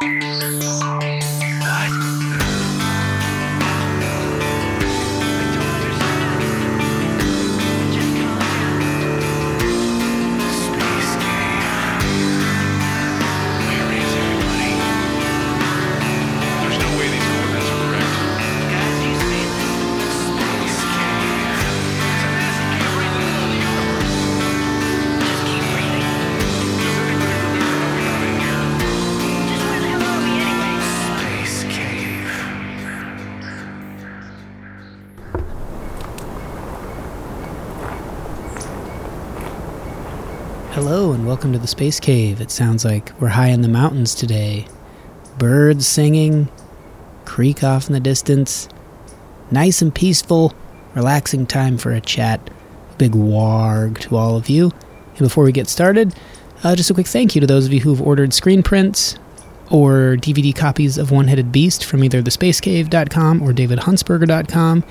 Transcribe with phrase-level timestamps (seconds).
[0.00, 0.18] There's
[41.38, 42.40] welcome to the Space Cave.
[42.40, 44.66] It sounds like we're high in the mountains today.
[45.38, 46.48] Birds singing,
[47.26, 48.68] creek off in the distance.
[49.48, 50.52] Nice and peaceful,
[50.96, 52.40] relaxing time for a chat.
[52.98, 54.72] Big warg to all of you.
[55.10, 56.12] And before we get started,
[56.64, 59.16] uh, just a quick thank you to those of you who've ordered screen prints
[59.70, 64.84] or DVD copies of One Headed Beast from either thespacecave.com or davidhuntsberger.com.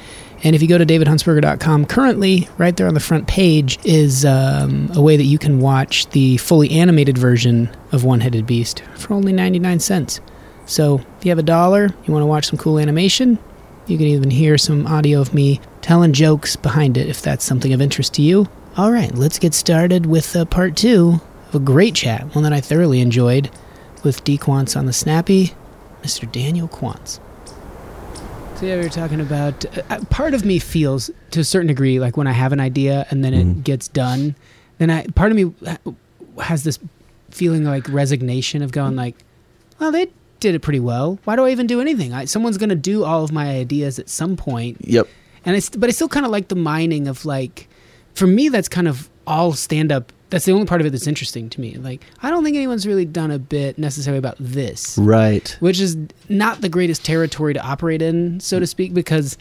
[0.43, 4.91] And if you go to davidhuntsberger.com, currently, right there on the front page, is um,
[4.93, 9.13] a way that you can watch the fully animated version of One Headed Beast for
[9.13, 10.21] only 99 cents.
[10.67, 13.39] So if you have a dollar, you want to watch some cool animation,
[13.87, 17.73] you can even hear some audio of me telling jokes behind it if that's something
[17.73, 18.47] of interest to you.
[18.75, 22.53] All right, let's get started with uh, part two of a great chat, one that
[22.53, 23.49] I thoroughly enjoyed
[24.03, 25.53] with D Quantz on the Snappy,
[26.03, 26.29] Mr.
[26.31, 27.19] Daniel Quantz.
[28.57, 29.65] So yeah, we were talking about.
[29.77, 32.59] Uh, uh, part of me feels, to a certain degree, like when I have an
[32.59, 34.35] idea and then it gets done,
[34.79, 35.53] then I part of me
[36.41, 36.79] has this
[37.29, 39.15] feeling like resignation of going like,
[39.79, 40.07] well, they
[40.39, 41.19] did it pretty well.
[41.23, 42.13] Why do I even do anything?
[42.13, 45.07] I, someone's gonna do all of my ideas at some point, Yep.
[45.45, 47.67] and I, st- but I still kind of like the mining of like,
[48.15, 50.11] for me, that's kind of all stand up.
[50.29, 51.75] That's the only part of it that's interesting to me.
[51.77, 55.55] Like, I don't think anyone's really done a bit necessarily about this, Right.
[55.61, 55.95] which is
[56.27, 59.37] not the greatest territory to operate in, so to speak, because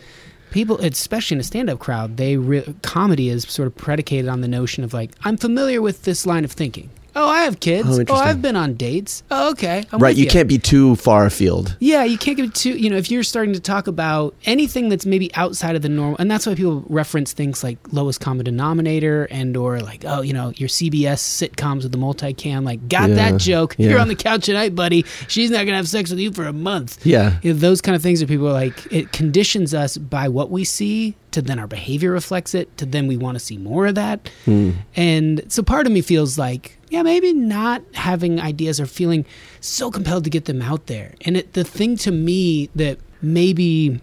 [0.52, 4.42] people, especially in a stand up crowd, they re- comedy is sort of predicated on
[4.42, 6.88] the notion of like, I'm familiar with this line of thinking.
[7.18, 7.88] Oh, I have kids.
[7.98, 8.14] Oh, Oh.
[8.14, 9.22] I've been on dates.
[9.30, 9.84] Oh, okay.
[9.90, 10.10] I'm right.
[10.14, 11.74] with You can't be too far afield.
[11.80, 12.76] yeah, you can't get too.
[12.76, 16.16] You know, if you're starting to talk about anything that's maybe outside of the normal,
[16.18, 20.34] and that's why people reference things like lowest common denominator and or like, oh, you
[20.34, 22.64] know, your CBS sitcoms with the multicam.
[22.64, 23.74] Like, got Yeah, that joke?
[23.78, 25.04] You're on the couch tonight, buddy.
[25.26, 27.04] She's not gonna have sex with you for a month.
[27.06, 27.38] Yeah.
[27.42, 30.50] You know, those kind of things are people are like it conditions us by what
[30.50, 33.86] we see to then our behavior reflects it to then we want to see more
[33.86, 34.70] of that Hmm.
[34.96, 39.24] and so part of me feels like yeah maybe not having ideas or feeling
[39.60, 44.00] so compelled to get them out there and it, the thing to me that maybe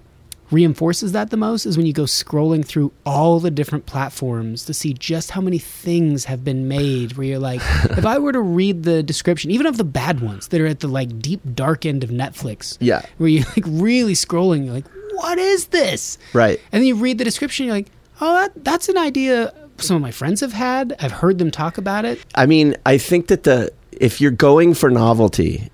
[0.51, 4.73] reinforces that the most is when you go scrolling through all the different platforms to
[4.73, 7.61] see just how many things have been made where you're like
[7.97, 10.79] if i were to read the description even of the bad ones that are at
[10.81, 13.01] the like deep dark end of netflix Yeah.
[13.17, 16.59] where you're like really scrolling you're like what is this Right.
[16.71, 17.87] and then you read the description you're like
[18.21, 21.77] oh that, that's an idea some of my friends have had i've heard them talk
[21.77, 25.69] about it I mean, I think that the if you're going for novelty,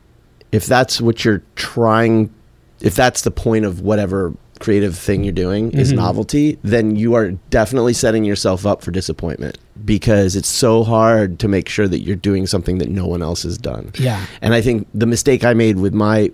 [0.51, 2.33] if that's what you're trying,
[2.81, 5.97] if that's the point of whatever creative thing you're doing is Mm-hmm.
[5.97, 11.47] novelty, then you are definitely setting yourself up for disappointment because it's so hard to
[11.47, 13.91] make sure that you're doing something that no one else has done.
[13.97, 14.25] Yeah.
[14.41, 16.29] And I think the mistake I made with my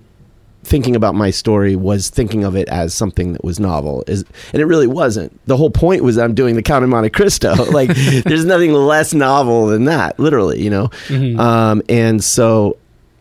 [0.65, 4.03] thinking about my story was thinking of it as something that was novel.
[4.07, 5.31] Is and it really wasn't.
[5.45, 7.53] The whole point was i'm doing the count of monte cristo.
[7.71, 7.89] Like
[8.23, 10.89] there's nothing less novel than that literally you know?
[11.39, 12.77] Um, and so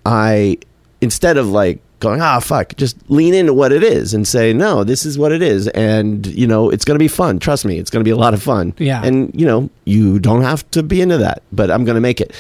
[0.06, 0.56] i
[1.00, 4.84] instead of like going ah fuck just lean into what it is and say no
[4.84, 7.38] this is what it is and you know it's going to be fun.
[7.38, 8.74] Trust me it's going to be a lot of fun.
[8.78, 9.02] Yeah.
[9.04, 12.20] and you know you don't have to be into that but i'm going to make
[12.20, 12.32] it.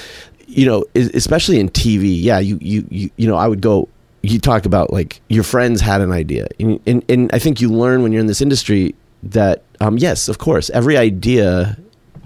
[0.46, 3.88] You know especially in tv yeah you you you, you know i would go
[4.24, 6.48] you talk about like your friends had an idea.
[6.58, 10.28] And, and, and i think you learn when you're in this industry that um, yes
[10.28, 11.76] of course every idea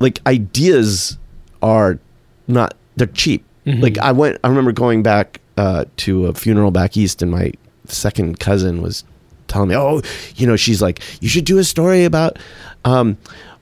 [0.00, 1.18] like ideas
[1.62, 1.98] are
[2.46, 3.44] not they're cheap.
[3.66, 7.52] Like i went i remember going back uh, to a funeral back east and my
[7.86, 9.04] second cousin was
[9.48, 10.00] telling me oh
[10.36, 12.38] you know she's like you should do a story about
[12.84, 13.18] um,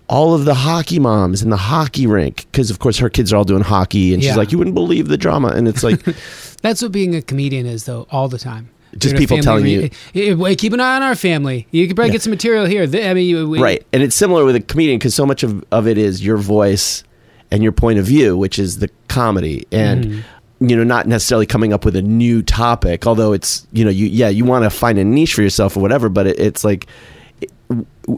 [0.09, 3.37] all of the hockey moms in the hockey rink because of course her kids are
[3.37, 4.31] all doing hockey and Yeah.
[4.31, 5.49] she's like you wouldn't believe the drama.
[5.49, 6.01] And it's like
[6.63, 8.71] that's what being a comedian is though all the time.
[8.97, 11.67] Just You're people telling re- Eh, wait, keep an eye on our family.
[11.71, 12.13] You could probably Yeah.
[12.13, 12.83] get some material here.
[12.85, 13.85] I mean you, we, right.
[13.93, 17.03] And it's similar with a comedian because so much of, of it is your voice
[17.51, 19.67] and your point of view which is the comedy.
[19.73, 20.69] And Mm-hmm.
[20.71, 24.07] you know not necessarily coming up with a new topic although it's you know you
[24.07, 26.87] yeah you want to find a niche for yourself or whatever but it, it's like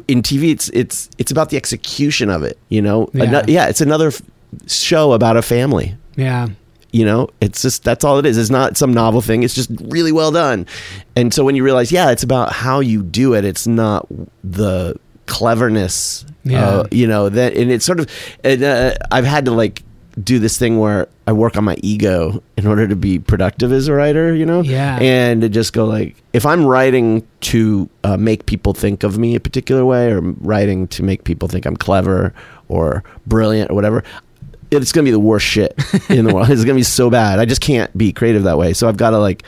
[0.07, 3.25] in tv it's it's it's about the execution of it you know Yeah.
[3.25, 4.23] Ano- yeah it's another f-
[4.67, 6.49] show about a family yeah
[6.91, 8.39] You know, it's just that's all it is.
[8.39, 9.43] It's not some novel thing.
[9.45, 10.65] It's just really well done.
[11.17, 13.45] And so when you realize, yeah, it's about how you do it.
[13.45, 14.07] It's not
[14.43, 14.95] the
[15.27, 16.25] cleverness.
[16.45, 16.67] Yeah.
[16.67, 18.07] Uh, you know that, and it's sort of.
[18.43, 19.83] And, uh, I've had to like
[20.23, 23.89] do this thing where I work on my ego in order to be productive as
[23.89, 24.35] a writer.
[24.35, 24.63] You know.
[24.63, 24.99] Yeah.
[25.01, 29.35] And to just go like, if I'm writing to uh, make people think of me
[29.35, 32.35] a particular way, or writing to make people think I'm clever
[32.69, 34.05] or brilliant or whatever,
[34.71, 35.75] it's gonna be the worst shit
[36.09, 36.49] in the world.
[36.51, 37.39] It's gonna be so bad.
[37.39, 38.73] I just can't be creative that way.
[38.73, 39.43] So I've got to like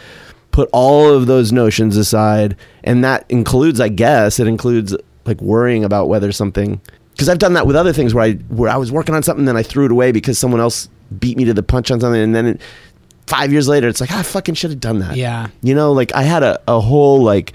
[0.50, 5.84] put all of those notions aside, and that includes, I guess, it includes like worrying
[5.84, 6.80] about whether something.
[7.20, 9.44] Because I've done that with other things where I where I was working on something,
[9.44, 10.88] then I threw it away because someone else
[11.18, 12.62] beat me to the punch on something, and then it,
[13.26, 15.16] five years later, it's like "Ah, I fucking should have done that.
[15.16, 15.48] Yeah.
[15.62, 17.52] You know, like I had a, a whole like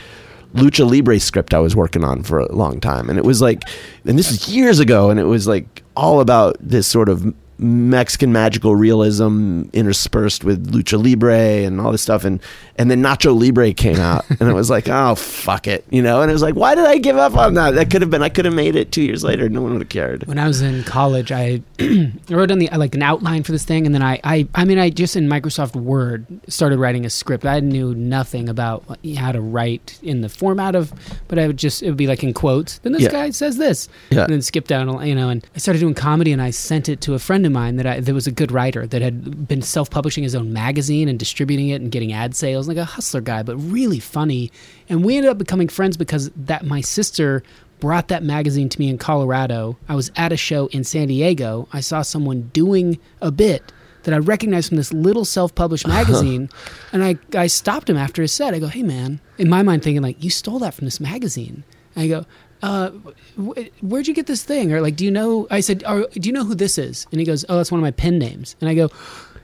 [0.53, 3.63] lucha libre script I was working on for a long time, and it was like,
[4.06, 8.31] and this is years ago, and it was like all about this sort of Mexican
[8.33, 11.35] magical realism interspersed with lucha libre
[11.65, 12.41] and all this stuff, and
[12.77, 16.21] and then Nacho Libre came out, and it was like, oh fuck it, you know,
[16.21, 17.71] and it was like, why did I give up on that?
[17.75, 19.81] That could have been, I could have made it two years later, no one would
[19.81, 20.25] have cared.
[20.27, 23.51] when I was in college, I I wrote down the uh, like an outline for
[23.53, 27.05] this thing, and then I, I I mean I just in Microsoft Word started writing
[27.05, 27.45] a script.
[27.45, 28.83] I knew nothing about
[29.17, 30.91] how to write in the format of,
[31.27, 32.79] but I would just it would be like in quotes.
[32.79, 33.11] Then this Yeah.
[33.11, 34.23] guy says this, Yeah.
[34.25, 35.29] and then skip down, you know.
[35.29, 37.86] And I started doing comedy, and I sent it to a friend of mine that
[37.86, 41.18] I that was a good writer that had been self publishing his own magazine and
[41.18, 44.51] distributing it and getting ad sales, like a hustler guy, but really funny.
[44.89, 47.44] And we ended up becoming friends because that my sister
[47.80, 49.77] brought that magazine to me in Colorado.
[49.88, 51.68] I was at a show in San Diego.
[51.74, 53.71] I saw someone doing a bit
[54.03, 56.03] that I recognized from this little self-published uh-huh.
[56.03, 56.50] magazine,
[56.91, 58.53] and I I stopped him after his set.
[58.53, 61.63] I go, "Hey man," in my mind thinking like, "You stole that from this magazine."
[61.95, 62.25] And I go,
[62.63, 62.89] uh,
[63.37, 66.27] wh- "Where'd you get this thing?" Or like, "Do you know?" I said, "Are- "Do
[66.29, 68.55] you know who this is?" And he goes, "Oh, that's one of my pen names."
[68.61, 68.89] And I go,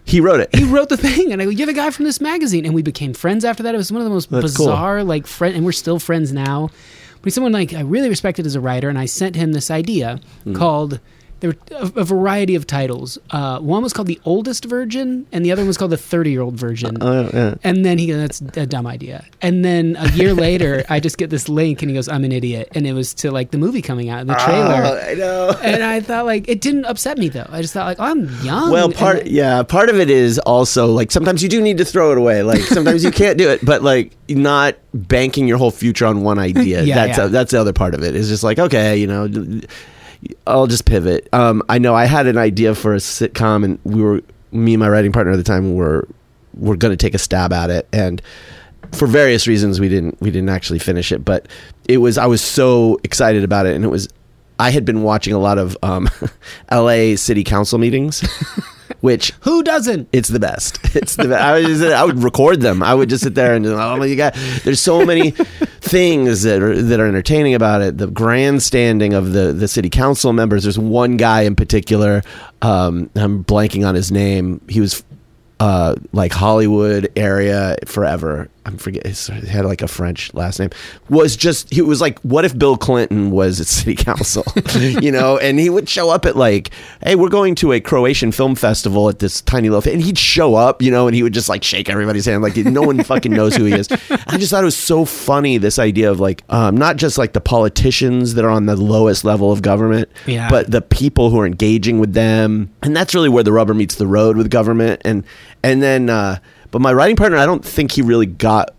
[0.04, 0.50] He wrote it.
[0.56, 2.82] he wrote the thing, and I go, "You're the guy from this magazine," and we
[2.82, 3.76] became friends after that.
[3.76, 4.66] It was one of the most That's cool.
[4.68, 6.70] bizarre, like, friend, and we're still friends now.
[7.22, 9.70] But he's someone like I really respected as a writer, and I sent him this
[9.70, 10.54] idea Hmm.
[10.56, 11.00] called.
[11.42, 13.18] There were a, a variety of titles.
[13.32, 16.56] Uh, one was called the oldest virgin, and the other one was called the thirty-year-old
[16.56, 17.02] virgin.
[17.02, 17.56] Uh, yeah.
[17.64, 21.18] And then he goes, "That's a dumb idea." And then a year later, I just
[21.18, 23.58] get this link, and he goes, "I'm an idiot," and it was to like the
[23.58, 24.84] movie coming out, in the trailer.
[24.84, 25.56] Oh, I know.
[25.62, 27.48] and I thought like it didn't upset me though.
[27.50, 28.72] I just thought like oh, I'm young.
[28.72, 32.12] Well, part yeah, part of it is also like sometimes you do need to throw
[32.12, 32.44] it away.
[32.44, 36.40] Like sometimes you can't do it, but like not banking your whole future on one
[36.40, 36.84] idea.
[36.92, 37.26] Yeah, that's yeah.
[37.26, 38.16] A, that's the other part of it.
[38.16, 38.16] it.
[38.16, 39.28] Is just like okay, you know,
[40.46, 41.28] I'll just pivot.
[41.34, 44.22] Um, I know I had an idea for a sitcom, and we were
[44.52, 46.08] me and my writing partner at the time were
[46.54, 48.22] were going to take a stab at it, and
[48.92, 51.24] for various reasons we didn't we didn't actually finish it.
[51.24, 51.48] But
[51.88, 54.08] it was I was so excited about it, and it was
[54.60, 56.10] I had been watching a lot of um,
[56.70, 57.16] L.A.
[57.16, 58.22] city council meetings.
[59.02, 60.08] Which who doesn't?
[60.12, 60.78] it's the best.
[60.94, 61.36] It's the.
[61.38, 62.84] I would just, I would record them.
[62.84, 64.34] I would just sit there and oh my god,
[64.64, 67.98] there's so many things that are that are entertaining about it.
[67.98, 70.64] The grandstanding of the the city council members.
[70.64, 72.24] There's one guy in particular.
[72.62, 74.62] Um, I'm blanking on his name.
[74.68, 75.04] He was
[75.60, 78.50] uh, like Hollywood area forever.
[78.66, 79.08] I'm forget.
[79.08, 80.70] He had like a French last name.
[81.10, 84.44] Was just he was like, what if Bill Clinton was at city council,
[84.80, 85.38] you know?
[85.40, 86.70] And he would show up at like,
[87.04, 90.54] hey, we're going to a Croatian film festival at this tiny little, and he'd show
[90.56, 93.32] up, you know, and he would just like shake everybody's hand, like no one fucking
[93.34, 93.88] knows who he is.
[94.28, 97.34] I just thought it was so funny this idea of like, um, not just like
[97.34, 100.50] the politicians that are on the lowest level of government, Yeah.
[100.50, 103.96] but the people who are engaging with them and that's really where the rubber meets
[103.96, 105.24] the road with government and
[105.64, 106.38] and then uh
[106.72, 108.74] but my writing partner i don't think he really got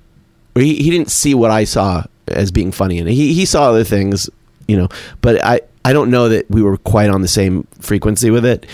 [0.56, 3.64] or he, he didn't see what i saw as being funny and he he saw
[3.70, 4.28] other things
[4.68, 4.88] you know
[5.20, 8.66] but i i don't know that we were quite on the same frequency with it.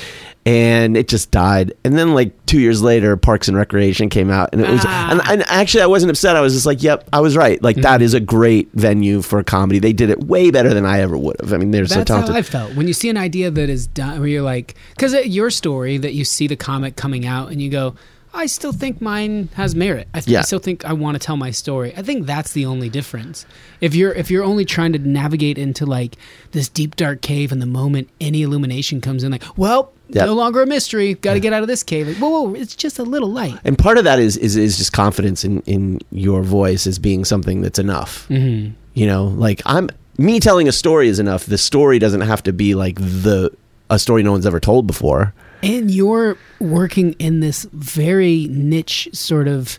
[0.47, 1.75] And it just died.
[1.85, 5.11] And then like two years later parks and recreation came out and it was Ah.
[5.11, 6.37] and, and actually i wasn't upset.
[6.37, 7.63] I was just like yep i was right.
[7.63, 9.79] Like that is a great venue for a comedy.
[9.79, 11.53] They did it way better than i ever would have.
[11.53, 12.77] I mean they're so talented." That's how I felt.
[12.77, 16.15] When you see an idea that is done, where you're like, because your story that
[16.15, 17.95] you see the comic coming out and you go,
[18.39, 20.09] I still think mine has merit.
[20.15, 20.39] I, th- Yeah.
[20.39, 21.93] I still think I want to tell my story.
[21.97, 23.45] I think that's the only difference.
[23.81, 26.17] If you're if you're only trying to navigate into like
[26.53, 30.25] this deep dark cave, and the moment any illumination comes in, like, well, Yep.
[30.25, 31.13] no longer a mystery.
[31.15, 32.09] Got to get out of this cave.
[32.09, 33.55] Like, whoa, whoa, it's just a little light.
[33.65, 37.27] and part of that is is, is just confidence in in your voice as being
[37.27, 38.73] something that's enough Mm-hmm.
[38.95, 42.53] you know like i'm me telling a story is enough the story doesn't have to
[42.55, 43.51] be like the
[43.91, 49.49] a story no one's ever told before And you're working in this very niche sort
[49.49, 49.79] of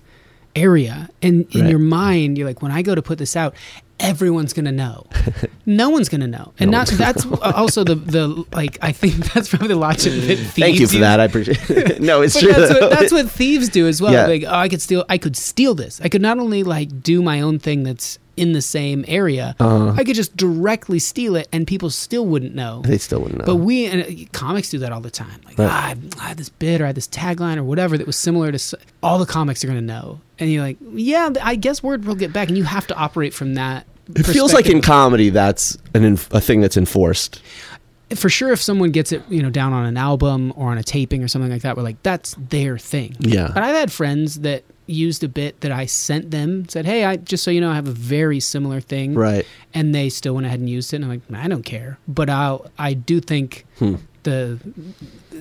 [0.55, 1.09] area.
[1.21, 1.69] And in Right.
[1.69, 3.53] your mind, you're like, when I go to put this out,
[3.99, 5.05] everyone's gonna know.
[5.65, 9.49] no one's gonna know, and No not that's also the the like I think that's
[9.49, 11.01] probably the logic that thieves Thank you for use.
[11.01, 11.19] that.
[11.19, 11.69] I appreciate.
[11.69, 12.01] it.
[12.01, 12.51] no, it's true.
[12.53, 14.13] that's what, that's what thieves do as well.
[14.13, 14.27] Yeah.
[14.27, 15.03] Like, oh, I could steal.
[15.09, 15.99] I could steal this.
[16.01, 19.55] I could not only like do my own thing that's in the same area.
[19.59, 19.93] Uh-huh.
[19.97, 22.81] I could just directly steal it, and people still wouldn't know.
[22.85, 23.45] they still wouldn't know.
[23.45, 25.39] But we and uh, comics do that all the time.
[25.45, 25.69] Like, Right.
[25.69, 25.87] ah,
[26.21, 28.51] I, I had this bit or I had this tagline or whatever that was similar
[28.51, 30.21] to s- all the comics are going to know.
[30.39, 33.33] And you're like, yeah, I guess word will get back, and you have to operate
[33.33, 33.85] from that.
[34.15, 37.41] it feels like in comedy that's an inf- a thing that's enforced.
[38.15, 40.83] for sure if someone gets it you know down on an album or on a
[40.83, 43.51] taping or something like that we're like that's their thing Yeah.
[43.53, 47.15] but i've had friends that used a bit that i sent them said hey i
[47.15, 49.45] just so you know i have a very similar thing Right.
[49.73, 52.29] and they still went ahead and used it and i'm like i don't care but
[52.29, 53.95] i'll i do think Hmm.
[54.23, 54.59] the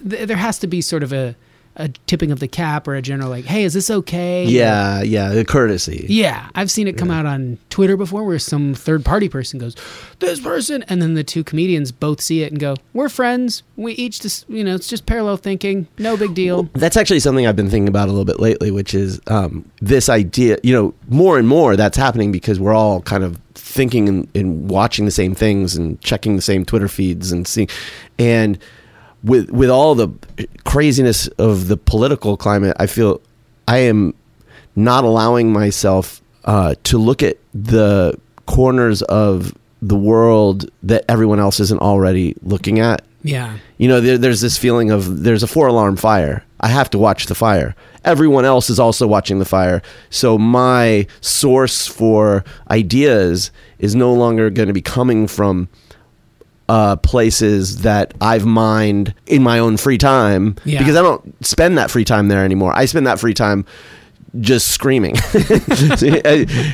[0.09, 1.35] th- there has to be sort of a
[1.78, 5.28] a tipping of the cap or a general like hey is this okay Yeah, yeah,
[5.30, 6.06] the courtesy.
[6.08, 9.76] yeah, I've seen it come out on Twitter before where some third party person goes,
[10.18, 13.62] "This person," and then the two comedians both see it and go, "We're friends.
[13.76, 15.87] We each just, you know, it's just parallel thinking.
[15.99, 18.92] No big deal." That's actually something I've been thinking about a little bit lately, which
[18.94, 20.58] is um, this idea.
[20.64, 24.68] You know, more and more that's happening because we're all kind of thinking and, and
[24.68, 27.68] watching the same things and checking the same Twitter feeds and seeing,
[28.18, 28.58] and
[29.25, 30.09] with with all the
[30.65, 33.21] craziness of the political climate, I feel
[33.67, 34.15] I am
[34.77, 41.61] not allowing myself uh, to look at the corners of the world that everyone else
[41.61, 45.67] isn't already looking at Yeah, you know, there, there's this feeling of there's a four
[45.67, 46.45] alarm fire.
[46.61, 47.75] I have to watch the fire.
[48.05, 49.83] Everyone else is also watching the fire.
[50.11, 55.69] So my source for ideas is no longer going to be coming from
[56.69, 60.79] uh, places that I've mined in my own free time Yeah.
[60.79, 62.73] because I don't spend that free time there anymore.
[62.75, 63.65] I spend that free time
[64.40, 65.14] just screaming.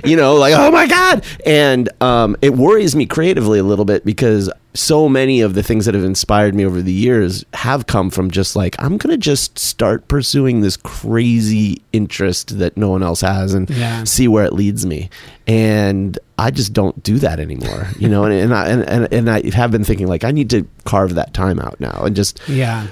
[0.04, 1.24] You know like oh my god!
[1.46, 5.86] And um, it worries me creatively a little bit because so many of the things
[5.86, 9.56] that have inspired me over the years have come from just like i'm gonna just
[9.56, 14.02] start pursuing this crazy interest that no one else has and Yeah.
[14.02, 15.10] see where it leads me.
[15.46, 19.30] And i just don't do that anymore you know and, and i and, and, and
[19.30, 22.40] i have been thinking like i need to carve that time out now and just
[22.48, 22.88] yeah,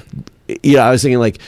[0.62, 1.40] yeah, I was thinking like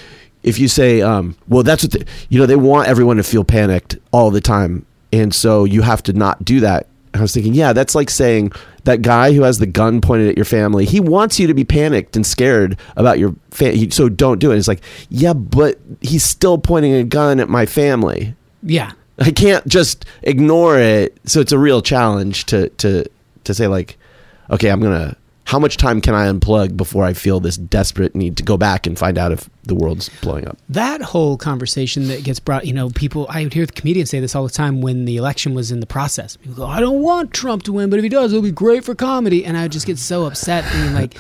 [0.45, 3.43] if you say, um, well, that's what the, you know, they want everyone to feel
[3.45, 6.87] panicked all the time, and so you have to not do that.
[7.15, 8.53] I was thinking, yeah, that's like saying
[8.85, 11.65] that guy who has the gun pointed at your family, he wants you to be
[11.65, 14.59] panicked and scared about your family, so don't do it.
[14.59, 18.35] It's like, yeah, but he's still pointing a gun at my family.
[18.63, 18.93] yeah.
[19.17, 21.17] I can't just ignore it.
[21.25, 23.05] So it's a real challenge to to
[23.45, 23.97] to say like,
[24.51, 25.17] okay, I'm gonna.
[25.47, 28.87] How much time can I unplug before I feel this desperate need to go back
[28.87, 30.57] and find out if the world's blowing up?
[30.71, 33.27] That whole conversation that gets brought, you know, people.
[33.29, 35.81] I would hear the comedians say this all the time when the election was in
[35.81, 36.37] the process.
[36.37, 38.85] People go, "I don't want Trump to win, but if he does, it'll be great
[38.85, 41.15] for comedy." And I would just get so upset and like,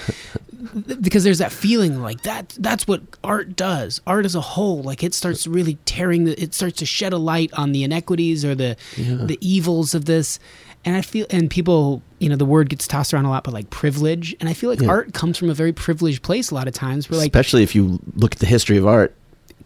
[1.00, 2.57] because there's that feeling like that.
[2.59, 4.00] That's what art does.
[4.07, 6.25] Art as a whole, like it starts really tearing.
[6.25, 10.07] The, it starts to shed a light on the inequities or the the evils of
[10.07, 10.38] this.
[10.85, 13.55] And I feel, and people, you know, the word gets tossed around a lot, but
[13.55, 14.35] like privilege.
[14.41, 14.88] And I feel like Yeah.
[14.88, 17.09] art comes from a very privileged place a lot of times.
[17.09, 19.14] Where like Especially if you look at the history of art.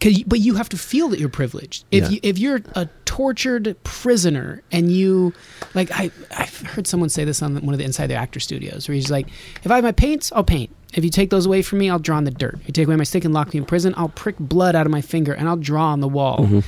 [0.01, 1.83] You, but you have to feel that you're privileged.
[1.91, 2.09] If Yeah.
[2.11, 5.33] you if you're a tortured prisoner and you
[5.75, 8.87] like I I've heard someone say this on one of the Inside the Actor Studios
[8.87, 9.27] where he's like,
[9.63, 10.69] if I have my paints, I'll paint.
[10.93, 12.55] If you take those away from me, I'll draw in the dirt.
[12.61, 14.85] If You take away my stick and lock me in prison, I'll prick blood out
[14.85, 16.39] of my finger and I'll draw on the wall.
[16.45, 16.59] Mm-hmm.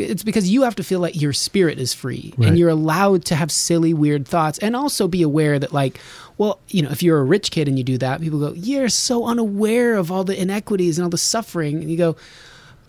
[0.00, 2.48] It's because you have to feel like your spirit is free Right.
[2.48, 5.98] and you're allowed to have silly, weird thoughts and also be aware that, like,
[6.36, 8.88] well, you know, if you're a rich kid and you do that, people go, You're
[8.88, 11.76] so unaware of all the inequities and all the suffering.
[11.80, 12.16] And you go,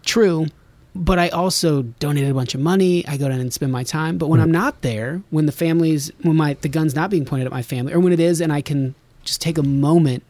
[0.06, 0.48] True,
[0.96, 3.06] but I also donated a bunch of money.
[3.08, 4.18] I go down and spend my time.
[4.18, 7.46] But when I'm not there, when the family's, when my the gun's not being pointed
[7.46, 10.24] at my family, or when it is, and I can just take a moment,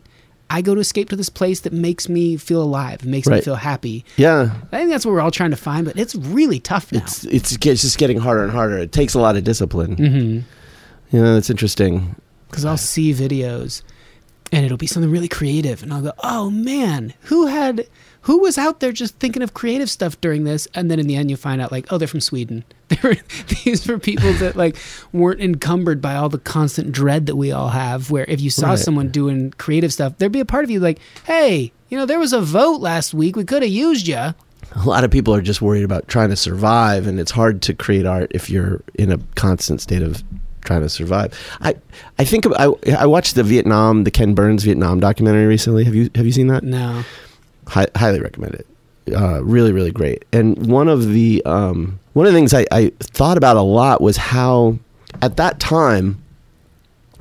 [0.49, 3.55] I go to escape to this place that makes me feel alive, makes me feel
[3.55, 4.03] happy.
[4.17, 4.51] Yeah.
[4.71, 6.99] I think that's what we're all trying to find, but it's really tough now.
[6.99, 8.77] It's it's it's just getting harder and harder.
[8.79, 9.95] It takes a lot of discipline.
[9.97, 10.39] hmm
[11.15, 12.15] Yeah, that's interesting.
[12.49, 13.83] because I'll see videos
[14.51, 17.87] and it'll be something really creative and I'll go, "Oh man, who had
[18.23, 21.15] who was out there just thinking of creative stuff during this?" And then in the
[21.15, 23.15] end you find out like, "Oh, they're from Sweden." They were,
[23.63, 24.75] these were people that like
[25.13, 28.69] weren't encumbered by all the constant dread that we all have where if you saw
[28.69, 28.79] Right.
[28.79, 32.17] someone doing creative stuff, there'd be a part of you like, "Hey, you know, there
[32.19, 33.35] was a vote last week.
[33.35, 34.35] We could have used you." A
[34.85, 38.05] lot of people are just worried about trying to survive, and it's hard to create
[38.07, 40.23] art if you're in a constant state of
[40.65, 41.31] trying to survive.
[41.61, 41.75] I
[42.17, 45.83] I think I I watched the Vietnam, the Ken Burns Vietnam documentary recently.
[45.83, 46.63] Have you have you seen that?
[46.63, 47.03] No.
[47.69, 48.67] Hi, highly recommend it.
[49.15, 50.25] Uh, really, really great.
[50.31, 54.01] And one of the um, one of the things I, I thought about a lot
[54.01, 54.77] was how
[55.21, 56.21] at that time,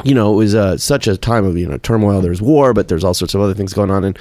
[0.05, 2.21] you know, it was uh, such a time of you know turmoil.
[2.21, 4.19] There's war, but there's all sorts of other things going on, and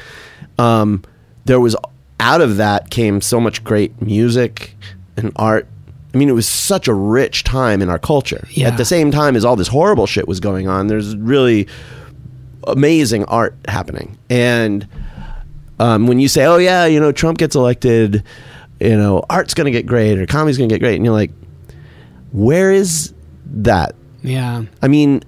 [0.58, 1.04] um,
[1.46, 1.76] there was
[2.20, 4.76] out of that came so much great music
[5.16, 5.68] and art.
[6.14, 8.48] I mean, it was such a rich time in our culture.
[8.52, 8.70] Yeah.
[8.70, 11.68] At the same time as all this horrible shit was going on, there's really
[12.66, 14.18] amazing art happening.
[14.30, 14.88] And
[15.80, 18.24] um, when you say, "Oh yeah, you know, Trump gets elected,"
[18.80, 21.14] you know, art's going to get great or comedy's going to get great, and you're
[21.14, 21.32] like,
[22.32, 23.14] where is
[23.46, 23.96] that?
[24.22, 24.64] Yeah.
[24.82, 25.24] I mean,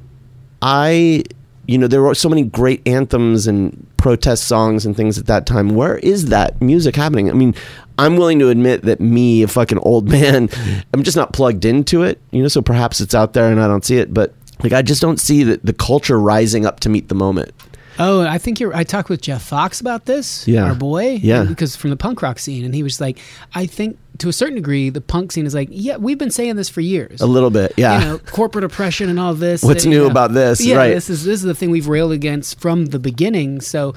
[0.61, 1.23] I,
[1.67, 5.45] you know, there were so many great anthems and protest songs and things at that
[5.45, 5.69] time.
[5.69, 7.29] Where is that music happening?
[7.29, 7.55] I mean,
[7.97, 10.49] I'm willing to admit that me, a fucking old man,
[10.93, 13.67] I'm just not plugged into it, you know, so perhaps it's out there and I
[13.67, 16.89] don't see it, but like, I just don't see the, the culture rising up to
[16.89, 17.53] meet the moment.
[17.99, 18.73] Oh, I think you're.
[18.75, 20.47] I talked with Jeff Fox about this.
[20.47, 20.63] Yeah.
[20.63, 21.19] our boy.
[21.21, 21.43] Yeah.
[21.43, 23.19] because from the punk rock scene, and he was like,
[23.53, 26.55] I think to a certain degree, the punk scene is like, yeah, we've been saying
[26.55, 27.21] this for years.
[27.21, 27.99] A little bit, yeah.
[27.99, 29.63] You know, corporate oppression and all this.
[29.63, 30.61] What's that, new you know, about this?
[30.63, 30.93] Yeah, Right.
[30.93, 33.61] this is this is the thing we've railed against from the beginning.
[33.61, 33.93] So.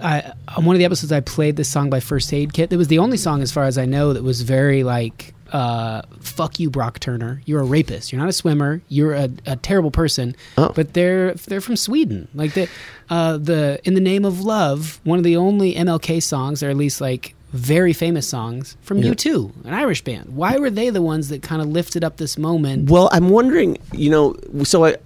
[0.00, 2.72] I, on one of the episodes, I played this song by First Aid Kit.
[2.72, 6.02] It was the only song, as far as I know, that was very like, uh,
[6.20, 7.42] "Fuck you, Brock Turner.
[7.44, 8.10] You're a rapist.
[8.12, 8.80] You're not a swimmer.
[8.88, 10.72] You're a, a terrible person." Oh.
[10.74, 12.28] But they're they're from Sweden.
[12.34, 12.68] Like the
[13.10, 16.76] uh, the "In the Name of Love," one of the only MLK songs, or at
[16.76, 19.10] least like very famous songs from Yeah.
[19.12, 20.34] U2, an Irish band.
[20.34, 22.90] Why were they the ones that kind of lifted up this moment?
[22.90, 24.34] Well, I'm wondering, you know,
[24.64, 24.96] so I,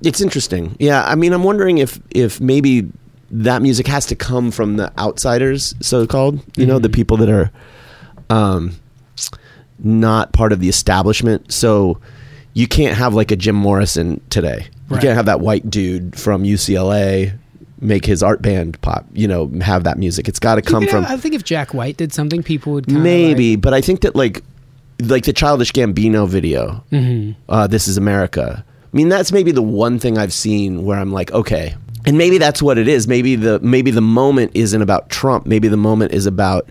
[0.00, 0.76] it's interesting.
[0.78, 2.92] Yeah, I mean, I'm wondering if if maybe
[3.30, 6.92] that music has to come from the outsiders, so called, you know, the Mhm.
[6.94, 7.50] people that are
[8.30, 8.72] um
[9.82, 11.52] not part of the establishment.
[11.52, 11.98] So
[12.54, 14.66] you can't have like a Jim Morrison today.
[14.90, 17.32] You can't have that white dude from UCLA
[17.80, 20.28] make his art band pop, you know, have that music.
[20.28, 23.56] It's got to come from I think if Jack White did something, people would maybe,
[23.56, 24.42] but I think that like
[25.02, 27.34] like the Childish Gambino video, Like, Mhm.
[27.48, 31.12] uh, "This Is America." I mean, that's maybe the one thing I've seen where I'm
[31.12, 31.74] like, okay,
[32.06, 33.06] and maybe that's what it is.
[33.08, 35.46] Maybe the maybe the moment isn't about Trump.
[35.46, 36.68] Maybe the moment is about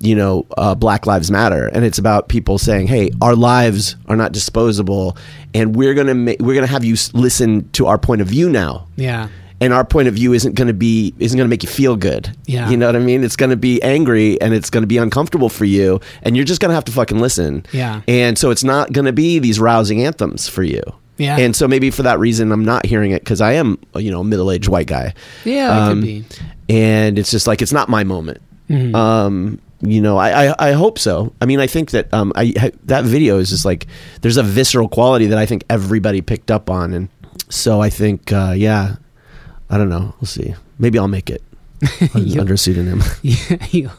[0.00, 4.16] you know uh, Black Lives Matter, and it's about people saying, "Hey, our lives are
[4.16, 5.16] not disposable,
[5.54, 8.48] and we're gonna ma- we're gonna have you s- listen to our point of view
[8.50, 9.28] now." Yeah.
[9.60, 11.96] and our point of view isn't going to be isn't going to make you feel
[11.96, 12.30] good.
[12.46, 12.70] Yeah.
[12.70, 13.24] you know what I mean.
[13.24, 16.44] It's going to be angry and it's going to be uncomfortable for you, and you're
[16.44, 17.66] just going to have to fucking listen.
[17.72, 18.02] Yeah.
[18.06, 20.80] and so it's not going to be these rousing anthems for you.
[21.18, 21.36] Yeah.
[21.38, 24.20] and so maybe for that reason, I'm not hearing it because I am you know
[24.20, 25.14] a middle aged white guy.
[25.44, 26.24] Yeah, Um, could be.
[26.68, 28.40] and it's just like it's not my moment.
[28.70, 28.94] Mhm.
[28.94, 31.32] Um, you know, I, I I hope so.
[31.40, 33.86] I mean, I think that um, I that video is just like
[34.22, 37.08] there's a visceral quality that I think everybody picked up on, and
[37.48, 38.96] so I think uh, yeah,
[39.70, 40.14] I don't know.
[40.20, 40.54] We'll see.
[40.78, 41.42] Maybe I'll make it
[42.14, 43.02] You- under pseudonym.
[43.22, 43.90] Yeah, you,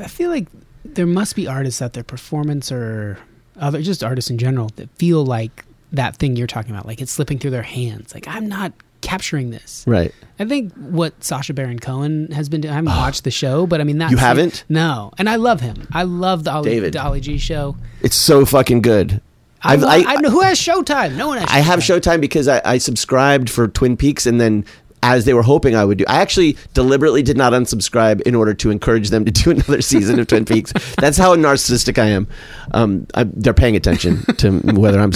[0.00, 0.46] I feel like
[0.84, 3.18] there must be artists out there, performance or
[3.60, 7.12] other, just artists in general, that feel like that thing you're talking about, like it's
[7.12, 8.14] slipping through their hands.
[8.14, 9.84] Like I'm not capturing this.
[9.86, 10.12] right.
[10.40, 12.72] I think what Sacha Baron Cohen has been doing.
[12.72, 14.64] I haven't watched the show, but I mean that You haven't?
[14.68, 15.86] No, and I love him.
[15.92, 16.92] I love the Ollie, David.
[16.94, 17.76] the Ali G show.
[18.02, 19.20] It's so fucking good.
[19.62, 21.16] I, I've- I- I know who has Showtime.
[21.16, 21.48] No one has.
[21.50, 22.00] I have Showtime.
[22.16, 24.64] Showtime because I, I subscribed for Twin Peaks and then
[25.02, 26.04] as they were hoping I would do.
[26.08, 30.18] I actually deliberately did not unsubscribe in order to encourage them to do another season
[30.18, 30.72] of Twin Peaks.
[30.98, 32.28] That's how narcissistic I am.
[32.72, 35.12] Um, I, they're paying attention to whether I'm,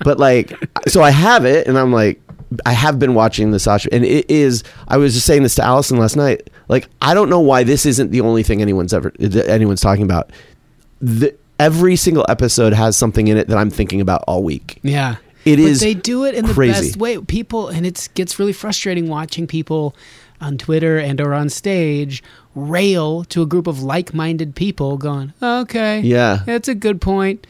[0.00, 0.52] but like,
[0.88, 2.20] so I have it, and I'm like,
[2.66, 4.64] I have been watching the Sacha, and it is.
[4.88, 6.50] I was just saying this to Allison last night.
[6.68, 10.30] Like, I don't know why this isn't the only thing anyone's ever anyone's talking about.
[11.00, 14.80] The, every single episode has something in it that I'm thinking about all week.
[14.82, 15.16] Yeah.
[15.44, 17.18] It but is They do it in the best way.
[17.18, 19.94] People, and it gets really frustrating watching people
[20.40, 22.22] on Twitter and or on stage
[22.54, 26.40] rail to a group of like-minded people, going, "Okay, Yeah.
[26.46, 27.46] that's a good point,"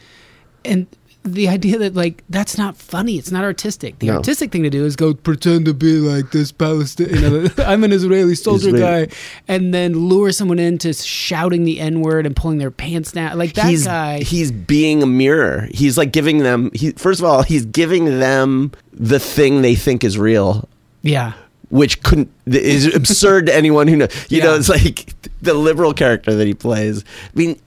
[0.63, 0.87] and
[1.23, 4.15] the idea that like that's not funny it's not artistic the No.
[4.15, 7.83] artistic thing to do is go pretend to be like this palestinian you know, i'm
[7.83, 9.05] an israeli soldier Israeli.
[9.07, 9.15] guy
[9.47, 13.67] and then lure someone into shouting the n-word and pulling their pants down like that
[13.69, 15.67] he's guy he's being a mirror.
[15.71, 16.71] He's like giving them.
[16.73, 20.67] He first of all, he's giving them the thing they think is real,
[21.01, 21.33] yeah
[21.69, 24.25] which couldn't is absurd to anyone who knows.
[24.29, 27.03] You know, it's like the liberal character that he plays.
[27.03, 27.59] I mean,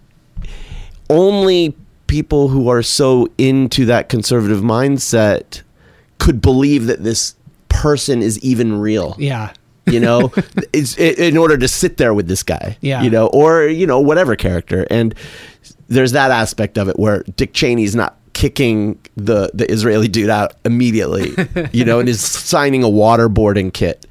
[1.08, 1.74] only
[2.14, 5.62] people who are so into that conservative mindset
[6.18, 7.34] could believe that this
[7.68, 9.16] person is even real.
[9.18, 9.52] Yeah.
[9.86, 10.32] You know?
[10.72, 13.02] It's i in order to sit there with this guy Yeah.
[13.02, 13.26] you know?
[13.26, 14.86] Or you know whatever character.
[14.92, 15.12] And
[15.88, 20.54] there's that aspect of it where dick cheney's not kicking the the israeli dude out
[20.64, 21.34] immediately
[21.72, 24.06] you know and is signing a waterboarding kit.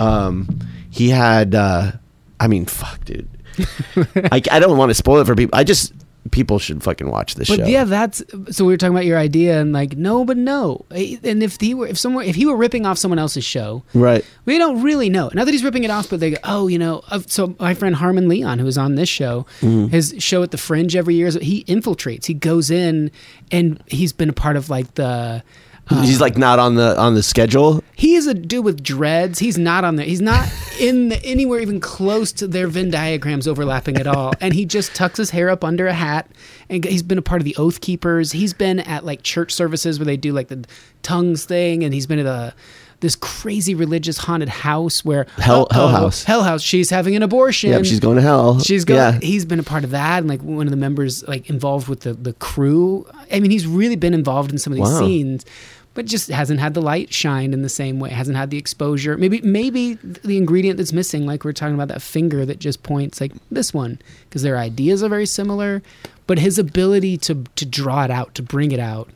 [0.00, 0.48] Um
[0.90, 1.92] he had uh
[2.40, 3.28] i mean fuck dude.
[4.32, 5.56] I, I don't want to spoil it for people.
[5.56, 5.92] I just
[6.30, 7.66] people should fucking watch this But show.
[7.66, 10.84] yeah, that's so we were talking about your idea and like no, but no.
[10.90, 14.24] And if he were if someone if he were ripping off someone else's show, right.
[14.46, 15.30] we don't really know.
[15.34, 17.02] Now that he's ripping it off, but they go, oh, you know.
[17.10, 19.88] uh, So my friend Harmon Leon, who is on this show, Mm-hmm.
[19.88, 22.24] his show at the Fringe every year, is he infiltrates.
[22.26, 23.10] He goes in,
[23.50, 25.42] and he's been a part of like the.
[25.88, 27.82] Um, he's like not on the on the schedule.
[27.96, 29.38] He is a dude with dreads.
[29.38, 30.06] He's not on there.
[30.06, 30.48] He's not
[30.80, 34.32] in the, anywhere even close to their Venn diagrams overlapping at all.
[34.40, 36.28] And he just tucks his hair up under a hat.
[36.68, 38.32] And he's been a part of the Oath Keepers.
[38.32, 40.64] He's been at like church services where they do like the
[41.02, 41.84] tongues thing.
[41.84, 42.54] And he's been at a
[43.04, 46.24] this crazy religious haunted house where Hell- Hell House.
[46.24, 46.62] Hell House.
[46.62, 47.70] She's having an abortion.
[47.70, 48.58] Yep, she's going to hell.
[48.60, 48.98] She's going.
[48.98, 49.18] Yeah.
[49.22, 52.00] He's been a part of that, and like one of the members, like involved with
[52.00, 53.06] the the crew.
[53.30, 54.98] I mean, he's really been involved in some of these Wow.
[55.00, 55.44] scenes,
[55.94, 58.10] but just hasn't had the light shine in the same way.
[58.10, 59.16] Hasn't had the exposure.
[59.16, 62.82] Maybe maybe the ingredient that's missing, like we are talking about that finger that just
[62.82, 65.82] points, like this one, because their ideas are very similar,
[66.26, 69.08] but his ability to to draw it out, to bring it out.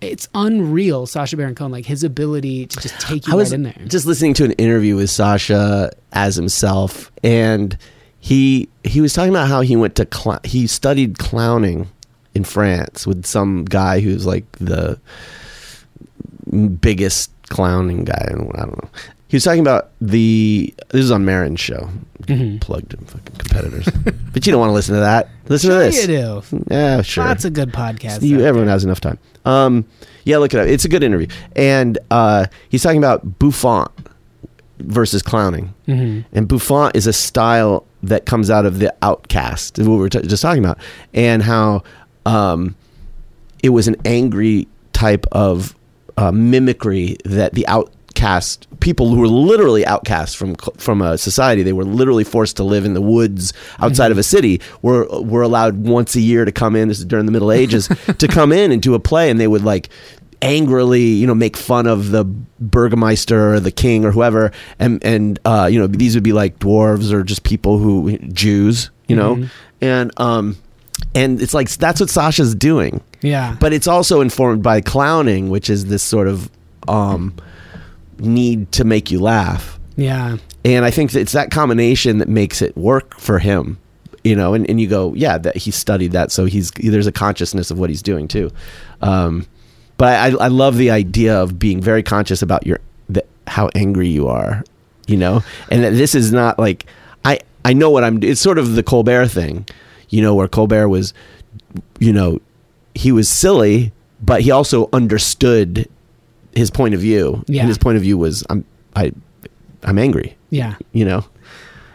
[0.00, 1.72] It's unreal, Sacha Baron Cohen.
[1.72, 3.74] Like his ability to just take you I was right in there.
[3.86, 7.76] just listening to an interview with Sacha as himself, and
[8.18, 11.88] he he was talking about how he went to cl- he studied clowning
[12.34, 14.98] in France with some guy who's like the
[16.80, 18.26] biggest clowning guy.
[18.30, 18.88] I don't know.
[19.28, 21.88] He was talking about the this is on Maron's show.
[22.22, 22.58] Mm-hmm.
[22.58, 23.88] Plugged in fucking competitors,
[24.32, 25.30] but you don't want to listen to that.
[25.48, 26.00] Listen Sure to this.
[26.02, 26.64] you do.
[26.70, 27.24] Yeah, sure.
[27.24, 28.22] Lots of good podcasts.
[28.22, 28.74] You, everyone there.
[28.74, 29.18] has enough time.
[29.44, 29.84] Um,
[30.24, 30.66] yeah, look it up.
[30.66, 31.26] It's a good interview,
[31.56, 33.86] and uh, he's talking about bouffon
[34.78, 36.24] versus clowning, Mhm.
[36.32, 40.22] and Bouffon is a style that comes out of the outcast, what we were t-
[40.22, 40.78] just talking about,
[41.12, 41.82] and how
[42.26, 42.74] um,
[43.62, 45.74] it was an angry type of
[46.16, 47.66] uh, mimicry that the
[48.10, 51.62] outcast people who were literally outcast from from a society.
[51.62, 55.42] They were literally forced to live in the woods outside of a city were were
[55.42, 58.52] allowed once a year to come in this is during the middle ages to come
[58.52, 59.88] in and do a play and they would like
[60.42, 65.38] angrily you know make fun of the burgomaster or the king or whoever and and
[65.44, 69.48] uh you know these would be like dwarves or just people who Jews you know?
[69.80, 70.56] And um
[71.14, 73.02] and it's like that's what Sacha's doing.
[73.22, 73.56] Yeah.
[73.60, 76.50] but it's also informed by clowning, which is this sort of
[76.88, 77.34] um,
[78.20, 79.78] need to make you laugh.
[79.96, 80.36] yeah.
[80.62, 83.78] And I think it's that combination that makes it work for him,
[84.24, 84.52] you know.
[84.52, 87.78] And, and you go, yeah, that he studied that, so he's there's a consciousness of
[87.78, 88.50] what he's doing too.
[89.00, 89.46] Um,
[89.96, 92.78] but I, I love the idea of being very conscious about your
[93.08, 94.62] the, how angry you are,
[95.06, 96.84] you know, and that this is not like
[97.24, 98.22] I I know what I'm.
[98.22, 99.66] It's sort of the Colbert thing,
[100.10, 101.14] you know, where Colbert was,
[101.98, 102.38] you know,
[102.94, 105.88] he was silly, but he also understood
[106.54, 107.44] his point of view.
[107.46, 107.60] Yeah.
[107.62, 108.64] And his point of view was I'm
[108.96, 109.12] I
[109.82, 110.74] I'm angry, Yeah.
[110.92, 111.24] you know.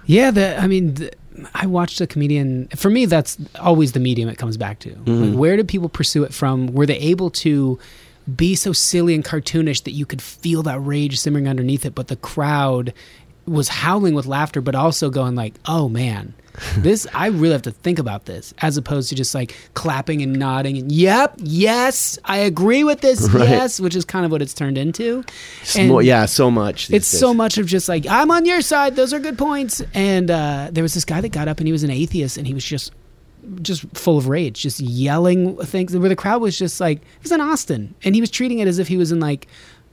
[0.05, 1.11] Yeah, the I mean, the,
[1.53, 2.67] I watched a comedian.
[2.75, 4.89] For me, that's always the medium it comes back to.
[4.91, 5.23] Mm-hmm.
[5.31, 6.67] Like, where did people pursue it from?
[6.67, 7.77] Were they able to
[8.35, 12.07] be so silly and cartoonish that you could feel that rage simmering underneath it, but
[12.07, 12.93] the crowd
[13.45, 16.33] was howling with laughter, but also going like, "Oh man."
[16.77, 20.33] this I really have to think about this as opposed to just like clapping and
[20.33, 23.49] nodding and yep yes I agree with this Right.
[23.49, 25.23] yes which is kind of what it's turned into
[25.77, 26.89] more- yeah, so much.
[26.89, 27.19] it's days.
[27.19, 28.95] so much of just like I'm on your side.
[28.95, 29.81] Those are good points.
[29.93, 32.47] And uh, there was this guy that got up and he was an atheist and
[32.47, 32.91] he was just
[33.61, 35.95] just full of rage, just yelling things.
[35.95, 38.67] Where the crowd was just like it was in Austin and he was treating it
[38.67, 39.47] as if he was in like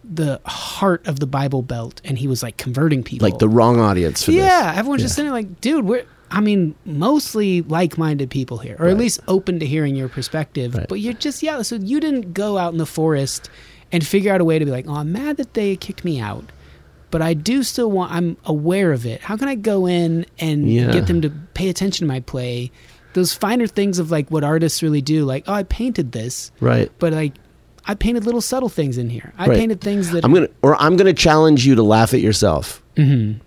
[0.04, 3.28] the heart of the Bible Belt and he was like converting people.
[3.28, 4.78] like the wrong audience for yeah, this.
[4.78, 6.04] everyone's just sitting like, dude, we're.
[6.32, 10.74] I mean, mostly like-minded people here, or at least open to hearing your perspective.
[10.74, 10.88] Right.
[10.88, 11.60] But you're just yeah.
[11.62, 13.50] So you didn't go out in the forest
[13.92, 16.18] and figure out a way to be like, oh, I'm mad that they kicked me
[16.20, 16.46] out,
[17.10, 18.12] but I do still want.
[18.12, 19.20] I'm aware of it.
[19.20, 20.90] How can I go in and Yeah.
[20.90, 22.70] get them to pay attention to my play?
[23.12, 25.26] Those finer things of like what artists really do.
[25.26, 26.90] Like, oh, I painted this, Right.
[26.98, 27.34] but like,
[27.84, 29.34] I painted little subtle things in here.
[29.36, 29.58] I Right.
[29.58, 32.80] painted things that I'm gonna or I'm gonna challenge you to laugh at yourself.
[32.96, 33.40] Mhm.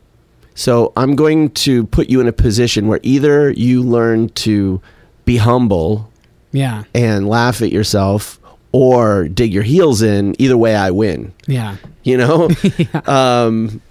[0.56, 4.82] So I'm going to put you in a position where either you learn to
[5.26, 6.10] be humble
[6.52, 8.40] Yeah, and laugh at yourself,
[8.72, 10.36] or dig your heels in.
[10.42, 11.34] Either way, I win.
[11.48, 12.50] yeah, You know.
[13.06, 13.82] um,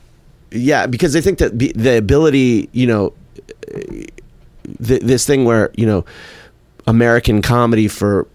[0.50, 3.12] yeah, because I think that the, the ability, you know,
[4.82, 6.04] th- this thing where you know,
[6.86, 8.26] American comedy for,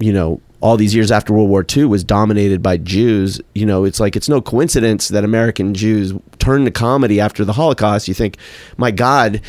[0.00, 3.40] you know, all these years after World War II was dominated by Jews.
[3.54, 7.52] You know, it's like it's no coincidence that American Jews turned to comedy after the
[7.52, 8.06] Holocaust.
[8.06, 8.38] You think,
[8.76, 9.40] my God,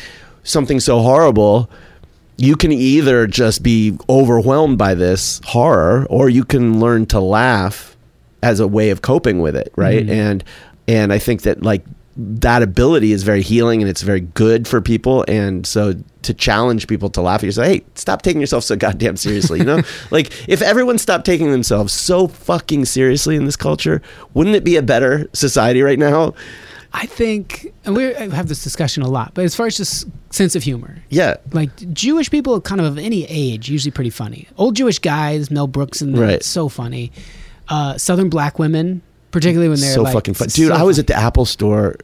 [0.42, 1.70] something so horrible.
[2.36, 7.96] You can either just be overwhelmed by this horror, or you can learn to laugh
[8.42, 10.04] as a way of coping with it, right?
[10.04, 10.10] Mhm.
[10.10, 10.44] And
[10.86, 11.84] and I think that like
[12.16, 15.24] that ability is very healing and it's very good for people.
[15.26, 19.16] And so to challenge people to laugh at yourself, hey, stop taking yourself so goddamn
[19.16, 19.58] seriously.
[19.58, 24.00] You know, like if everyone stopped taking themselves so fucking seriously in this culture,
[24.32, 26.34] wouldn't it be a better society right now?
[26.96, 30.54] I think, and we have this discussion a lot, but as far as just sense
[30.54, 31.34] of humor, Yeah.
[31.52, 34.46] like Jewish people, kind of of any age, usually pretty funny.
[34.56, 36.40] Old Jewish guys, Mel Brooks, and Right.
[36.44, 37.10] so funny.
[37.68, 39.02] Uh, Southern black women,
[39.34, 40.48] particularly when they're so like, fucking fun.
[40.48, 41.96] so Dude, I was at the Apple store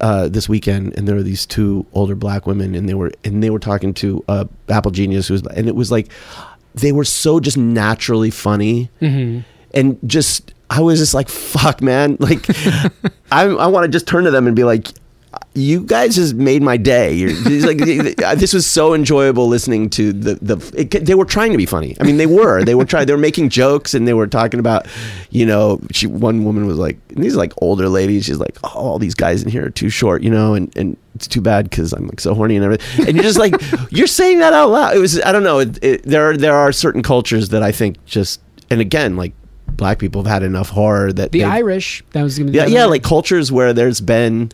[0.00, 3.42] uh, this weekend, and there were these two older black women, and they were and
[3.42, 6.08] they were talking to uh, Apple Genius, who was, and it was like
[6.74, 9.44] they were so just naturally funny, Mhm.
[9.74, 12.46] and just I was just like, fuck, man, like
[13.32, 14.88] I I want to just turn to them and be like.
[15.54, 17.12] You guys just made my day.
[17.12, 17.32] You're,
[17.66, 17.80] like
[18.22, 20.72] uh, this was so enjoyable listening to the the.
[20.76, 21.96] It, they were trying to be funny.
[22.00, 22.64] I mean, they were.
[22.64, 23.06] They were trying.
[23.06, 24.86] They were making jokes and they were talking about,
[25.30, 28.24] you know, she one woman was like, and these are like older ladies.
[28.24, 30.96] She's like, oh, all these guys in here are too short, you know, and and
[31.14, 33.06] it's too bad because I'm like so horny and everything.
[33.06, 33.54] And you're just like,
[33.90, 34.96] you're saying that out loud.
[34.96, 35.60] It was I don't know.
[35.60, 39.32] It, it, there are there are certain cultures that I think just and again like
[39.80, 42.04] black people have had enough horror that the Irish.
[42.12, 44.52] That was going to be yeah, yeah, like cultures where there's been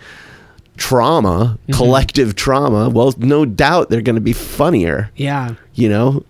[0.77, 1.73] trauma, Mm-hmm.
[1.73, 2.89] collective trauma.
[2.89, 5.11] Well, no doubt they're going to be funnier.
[5.17, 5.55] yeah.
[5.75, 6.25] You know,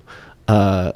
[0.49, 0.93] uh,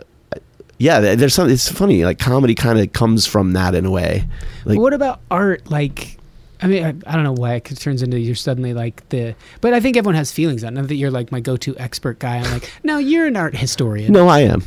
[0.78, 1.14] yeah.
[1.14, 1.52] There's something.
[1.52, 2.04] It's funny.
[2.04, 4.24] Like comedy kind of comes from that in a way.
[4.64, 5.70] Like what about art?
[5.70, 6.16] Like,
[6.62, 9.34] I mean, I, I don't know why it turns into you're suddenly like the.
[9.60, 10.74] But I think everyone has feelings on.
[10.74, 12.38] Not that you're like my go-to expert guy.
[12.38, 14.12] I'm like, no, you're an art historian.
[14.12, 14.62] no, I am.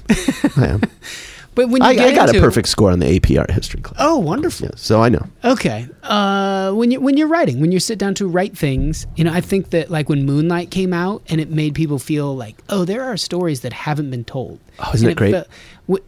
[0.55, 0.81] I am.
[1.55, 3.51] but when you I, get I got into, a perfect score on the AP art
[3.51, 3.99] history class.
[3.99, 4.67] Oh, wonderful.
[4.67, 5.25] Yeah, so I know.
[5.43, 5.87] Okay.
[6.03, 9.33] Uh, when you when you're writing, when you sit down to write things, you know,
[9.33, 12.85] I think that like when Moonlight came out and it made people feel like, oh,
[12.85, 14.59] there are stories that haven't been told.
[14.79, 15.31] Oh, isn't And it great?
[15.31, 15.47] Felt,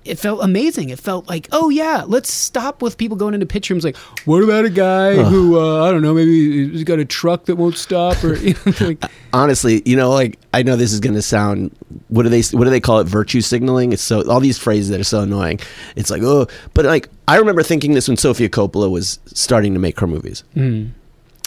[0.05, 0.89] it felt amazing.
[0.89, 4.43] It felt like, oh yeah, let's stop with people going into pitch rooms like, what
[4.43, 7.77] about a guy who uh, I don't know, maybe he's got a truck that won't
[7.77, 11.21] stop or you know, like, honestly, you know, like I know this is going to
[11.21, 11.75] sound
[12.07, 13.03] what do they what do they call it?
[13.05, 13.91] Virtue signaling.
[13.93, 15.59] It's so all these phrases that are so annoying.
[15.95, 19.79] It's like oh, but like I remember thinking this when Sofia Coppola was starting to
[19.79, 20.89] make her movies, mm,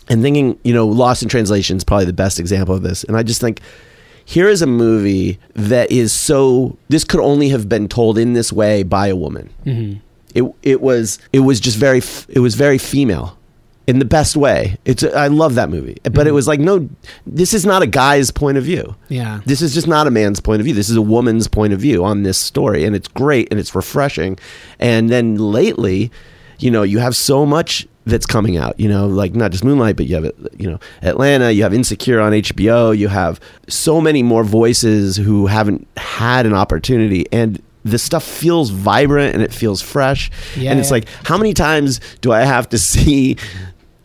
[0.09, 3.04] and thinking you know, Lost in Translation is probably the best example of this.
[3.04, 3.61] And I just think
[4.34, 8.52] here is a movie that is so this could only have been told in this
[8.52, 9.48] way by a woman.
[9.64, 10.00] mhm.
[10.34, 13.28] It it was it was just very it was very female
[13.86, 14.76] in the best way.
[14.84, 16.74] It's I love that movie, but it was like no,
[17.26, 18.94] this is not a guy's point of view.
[19.08, 20.74] yeah, This is just not a man's point of view.
[20.74, 23.74] This is a woman's point of view on this story, and it's great and it's
[23.74, 24.38] refreshing.
[24.78, 26.10] And then lately,
[26.58, 28.79] you know, you have so much that's coming out.
[28.81, 31.51] You know, like not just Moonlight, but you have it you know Atlanta.
[31.53, 32.97] You have Insecure on HBO.
[32.97, 37.62] You have so many more voices who haven't had an opportunity and.
[37.85, 40.94] The stuff feels vibrant and it feels fresh, Yeah, and it's yeah.
[40.94, 43.37] like, how many times do I have to see?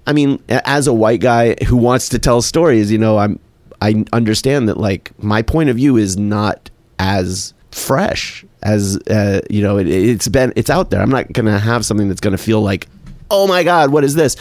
[0.07, 3.39] I mean, as a white guy who wants to tell stories, you know, I'm
[3.81, 9.61] I understand that like my point of view is not as fresh as uh, you
[9.61, 11.01] know it, it's been it's out there.
[11.01, 12.87] I'm not gonna have something that's gonna feel like,
[13.33, 14.35] oh my god, what is this?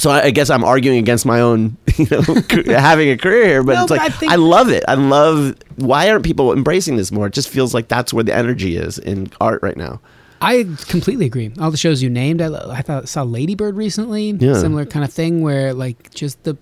[0.00, 2.20] So I, I guess I'm arguing against my own, you know,
[2.78, 3.62] having a career here.
[3.64, 4.84] But No, it's but like I think- I love it.
[4.86, 5.56] I love.
[5.76, 7.26] Why aren't people embracing this more?
[7.26, 10.00] It just feels like that's where the energy is in art right now.
[10.40, 11.52] I completely agree.
[11.60, 14.30] All the shows you named, I, lo- I thought saw Ladybird recently.
[14.30, 14.54] Yeah.
[14.54, 16.56] Similar kind of thing where like just the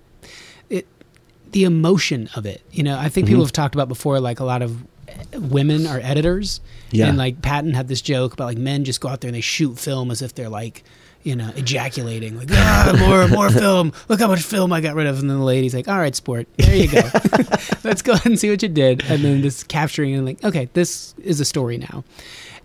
[0.71, 0.87] it
[1.53, 2.63] the emotion of it.
[2.73, 3.35] You know, I think Mm-hmm.
[3.35, 4.83] people have talked about before like a lot of
[5.35, 6.63] women are editors.
[6.91, 7.09] Yeah.
[7.09, 9.43] And like Patton had this joke about like men just go out there and they
[9.43, 10.83] shoot film as if they're like
[11.27, 13.93] you know, ejaculating like ah, more, more film.
[14.09, 16.15] Look how much film I got rid of, and then the lady's like, "All right,
[16.15, 17.03] sport, there you go.
[17.85, 20.69] Let's go ahead and see what you did." And then just capturing and like, okay,
[20.75, 22.05] this is a story now.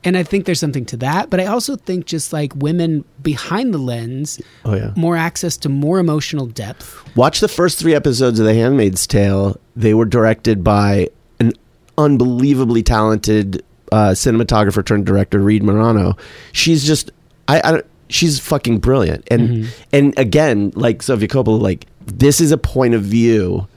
[0.03, 3.71] And I think there's something to that, but I also think just like women behind
[3.73, 4.93] the lens, Oh yeah.
[4.95, 7.15] more access to more emotional depth.
[7.15, 9.59] Watch the first three episodes of The Handmaid's Tale.
[9.75, 11.53] They were directed by an
[11.99, 16.17] unbelievably talented uh, cinematographer turned director, Reed Morano.
[16.51, 17.11] She's just,
[17.47, 19.27] I, I don't- she's fucking brilliant.
[19.29, 19.69] And mm-hmm.
[19.91, 23.67] and again, like Sofia Coppola, like this is a point of view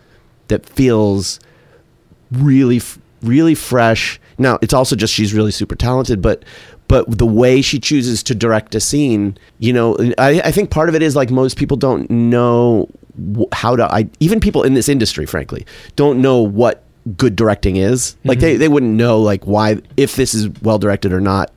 [0.49, 1.41] that feels
[2.33, 2.81] really,
[3.23, 4.21] really fresh.
[4.39, 6.45] Now it's also just she's really super talented, but
[6.89, 10.89] but the way she chooses to direct a scene, you know, I, I think part
[10.89, 12.89] of it is like most people don't know
[13.53, 13.85] how to.
[13.91, 15.67] I even people in this industry, frankly,
[15.97, 16.85] don't know what
[17.17, 18.17] good directing is.
[18.25, 18.43] Like mm-hmm.
[18.43, 21.53] they, they wouldn't know like why if this is well directed or not.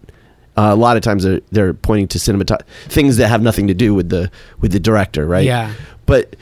[0.58, 3.74] Uh, a lot of times they're they're pointing to cinemat things that have nothing to
[3.74, 5.46] do with the with the director, right?
[5.46, 5.74] Yeah.
[6.06, 6.36] But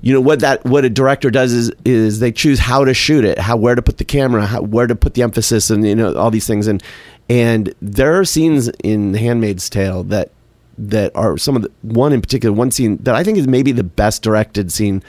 [0.00, 3.24] you know what that what a director does is is they choose how to shoot
[3.24, 5.94] it, how where to put the camera, how, where to put the emphasis, and you
[5.94, 6.66] know all these things.
[6.66, 6.82] And
[7.28, 10.32] and there are scenes in *Handmaid's Tale* that
[10.76, 13.70] that are some of the one in particular one scene that I think is maybe
[13.70, 15.02] the best directed scene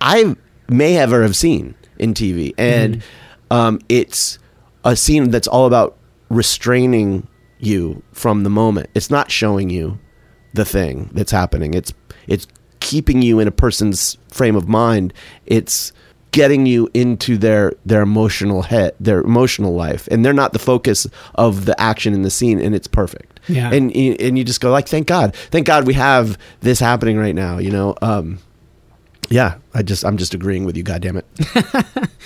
[0.00, 0.36] I
[0.68, 3.02] may ever have seen in TV, and
[3.50, 4.38] um, it's
[4.84, 5.96] a scene that's all about
[6.28, 7.26] restraining
[7.60, 8.90] you from the moment.
[8.94, 9.98] It's not showing you
[10.54, 11.74] the thing that's happening.
[11.74, 11.92] It's
[12.26, 12.46] it's
[12.80, 15.12] keeping you in a person's frame of mind.
[15.46, 15.92] It's
[16.32, 21.06] getting you into their their emotional head, their emotional life, and they're not the focus
[21.34, 23.40] of the action in the scene, and it's perfect.
[23.48, 23.72] Yeah.
[23.72, 27.34] and and you just go like, thank God, thank God we have this happening right
[27.34, 27.58] now.
[27.58, 27.94] You know.
[28.02, 28.38] Um,
[29.28, 30.82] yeah, I just I'm just agreeing with you.
[30.82, 31.84] God damn it, I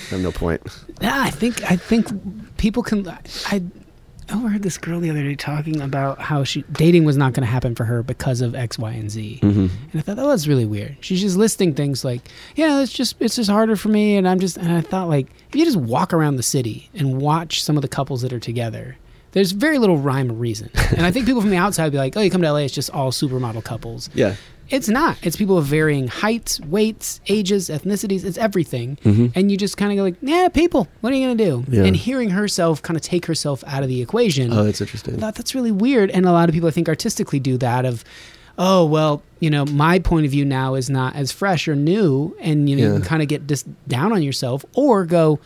[0.09, 0.62] have no point.
[1.03, 2.09] Yeah, I think I think
[2.57, 3.07] people can.
[3.07, 3.62] I
[4.33, 7.51] overheard this girl the other day talking about how she dating was not going to
[7.53, 9.61] happen for her because of X, Y, and Z, Mm-hmm.
[9.61, 10.97] and I thought that was really weird.
[11.01, 12.23] She's just listing things like,
[12.57, 15.27] "Yeah, it's just it's just harder for me," and I'm just and I thought like
[15.49, 18.41] if you just walk around the city and watch some of the couples that are
[18.41, 18.97] together.
[19.33, 21.99] There's very little rhyme or reason, and I think people from the outside would be
[21.99, 24.37] like, "Oh, you come to LA, it's just all supermodel couples." Yeah,
[24.75, 25.17] It's not.
[25.23, 28.25] It's people of varying heights, weights, ages, ethnicities.
[28.25, 28.99] It's everything.
[29.35, 30.89] And you just kind of go like, yeah, people.
[31.01, 31.59] What are you going to do?
[31.61, 31.75] Mm-hmm.
[31.75, 31.85] Yeah.
[31.85, 34.53] And hearing herself kind of take herself out of the equation.
[34.53, 35.15] oh, that's interesting.
[35.15, 36.11] I thought that's really weird.
[36.11, 38.05] And a lot of people, I think, artistically do that of,
[38.59, 42.37] oh, well, you know, my point of view now is not as fresh or new.
[42.41, 45.39] And, you know, you can kind of get just down on yourself or go,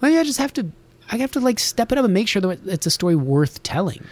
[0.00, 0.66] well, yeah, I just have to,
[1.10, 3.62] I have to like step it up and make sure that it's a story worth
[3.62, 4.04] telling.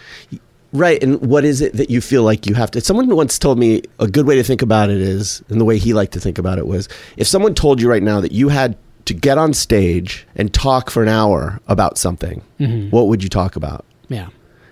[0.75, 1.01] Right.
[1.01, 2.81] And what is it that you feel like you have to?
[2.81, 5.77] Someone once told me a good way to think about it is, and the way
[5.77, 8.49] he liked to think about it was if someone told you right now that you
[8.49, 12.89] had to get on stage and talk for an hour about something, mm-hmm.
[12.89, 13.85] what would you talk about?
[14.09, 14.27] Yeah.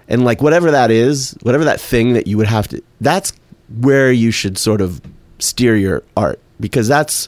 [0.08, 3.32] And like whatever that is, whatever that thing that you would have to, that's
[3.80, 5.02] where you should sort of
[5.40, 7.28] steer your art because that's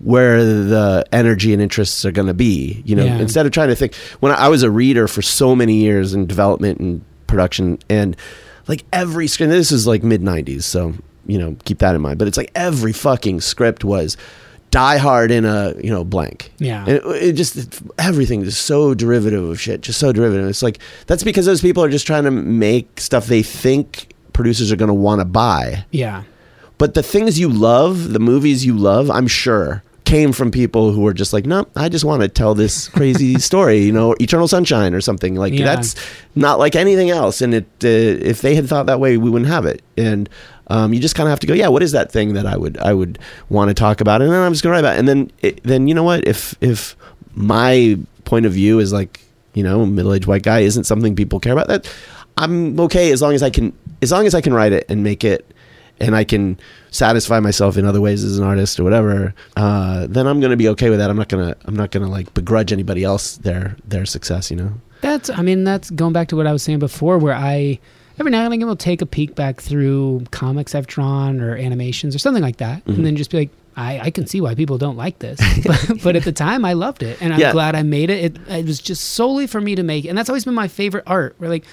[0.00, 2.82] where the energy and interests are going to be.
[2.84, 3.18] You know, Yeah.
[3.18, 6.26] instead of trying to think, when I was a reader for so many years in
[6.26, 8.16] development and production, and
[8.68, 10.94] like every script, this is like mid 90s, so,
[11.26, 12.18] you know, keep that in mind.
[12.18, 14.16] But it's like every fucking script was
[14.70, 16.52] die hard in a, you know, blank.
[16.58, 16.84] Yeah.
[16.86, 20.48] And it, it just everything is so derivative of shit, just so derivative.
[20.48, 24.70] It's like that's because those people are just trying to make stuff they think producers
[24.70, 25.84] are going to want to buy.
[25.90, 26.24] Yeah.
[26.78, 31.02] But the things you love, the movies you love, I'm sure came from people who
[31.02, 34.48] were just like, no, I just want to tell this crazy story, you know, Eternal
[34.48, 35.64] Sunshine or something like Yeah.
[35.64, 35.94] that's
[36.34, 37.40] not like anything else.
[37.40, 39.82] And it, uh, if they had thought that way, we wouldn't have it.
[39.96, 40.28] And
[40.66, 42.56] um, you just kind of have to go, yeah, what is that thing that I
[42.56, 43.18] would I would
[43.48, 44.94] want to talk about, and then I'm just gonna write about.
[44.96, 44.98] It.
[45.00, 46.96] And then it, then you know what, if if
[47.34, 49.20] my point of view is like
[49.54, 51.92] you know middle aged white guy isn't something people care about, that
[52.36, 55.02] I'm okay as long as I can as long as I can write it and
[55.02, 55.44] make it
[56.00, 56.58] and I can
[56.90, 60.68] satisfy myself in other ways as an artist or whatever, uh, then I'm gonna be
[60.70, 61.10] okay with that.
[61.10, 64.50] I'm not gonna I'm not gonna like begrudge anybody else their their success.
[64.50, 64.72] You know.
[65.02, 67.78] That's, I mean, that's going back to what I was saying before, where I
[68.18, 72.14] every now and again will take a peek back through comics I've drawn or animations
[72.14, 72.92] or something like that, Mm-hmm.
[72.92, 76.02] and then just be like, I, I can see why people don't like this, but,
[76.02, 77.52] but at the time I loved it, and I'm Yeah.
[77.52, 78.36] glad I made it.
[78.36, 78.48] it.
[78.50, 81.34] It was just solely for me to make, and that's always been my favorite art.
[81.38, 81.64] We're like.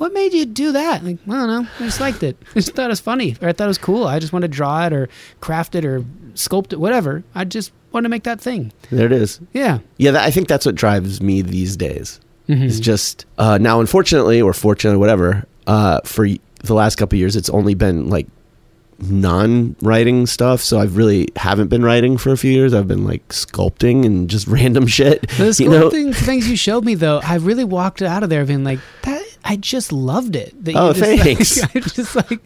[0.00, 1.04] What made you do that?
[1.04, 1.68] Like, I don't know.
[1.78, 2.34] I just liked it.
[2.52, 4.06] I just thought it was funny, or I thought it was cool.
[4.06, 5.10] I just wanted to draw it, or
[5.40, 6.00] craft it, or
[6.32, 7.22] sculpt it, whatever.
[7.34, 8.72] I just wanted to make that thing.
[8.90, 9.40] There it is.
[9.52, 9.80] Yeah.
[9.98, 12.18] Yeah, that, I think that's what drives me these days.
[12.48, 12.62] Mhm.
[12.62, 15.44] It's just uh, now, unfortunately, or fortunately, whatever.
[15.66, 18.26] Uh, for the last couple of years, it's only been like
[19.00, 20.62] non-writing stuff.
[20.62, 22.72] So I've really haven't been writing for a few years.
[22.72, 25.28] I've been like sculpting and just random shit.
[25.28, 25.90] The you know?
[25.90, 29.19] things you showed me though, I really walked out of there being like that.
[29.44, 30.54] I just loved it.
[30.64, 31.62] That you Oh, just, like- thanks.
[31.62, 32.40] I just like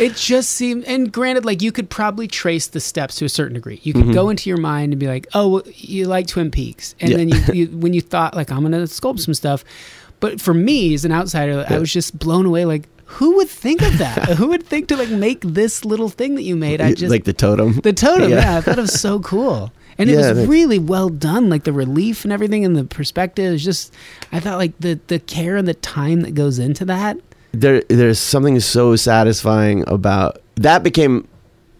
[0.00, 0.16] it.
[0.16, 3.80] Just seemed, and granted, like you could probably trace the steps to a certain degree.
[3.82, 6.94] You could go into your mind and be like, "Oh, well, you like Twin Peaks,"
[7.00, 7.28] and Mm-hmm.
[7.28, 7.40] Yeah.
[7.46, 9.64] then you, you, when you thought like, "I'm gonna sculpt some stuff,"
[10.20, 12.64] but for me as an outsider, I was just blown away.
[12.64, 14.30] Like, who would think of that?
[14.36, 16.80] who would think to like make this little thing that you made?
[16.80, 17.74] I just like the totem.
[17.80, 18.36] the totem, Yeah.
[18.52, 18.56] yeah.
[18.58, 19.72] I thought it was so cool.
[19.98, 23.54] And it Yeah, was really well done, like the relief and everything and the perspective.
[23.54, 23.92] It's just
[24.32, 27.16] I thought like the the care and the time that goes into that.
[27.52, 31.28] there there's something so satisfying about that became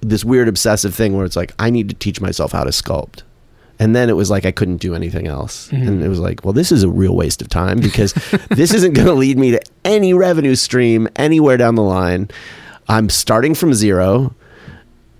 [0.00, 3.22] this weird obsessive thing where it's like I need to teach myself how to sculpt.
[3.81, 5.68] And then it was like I couldn't do anything else.
[5.68, 5.88] Mm-hmm.
[5.88, 8.12] And it was like, well, this is a real waste of time because
[8.50, 12.29] this isn't going to lead me to any revenue stream anywhere down the line.
[12.88, 14.33] I'm starting from zero.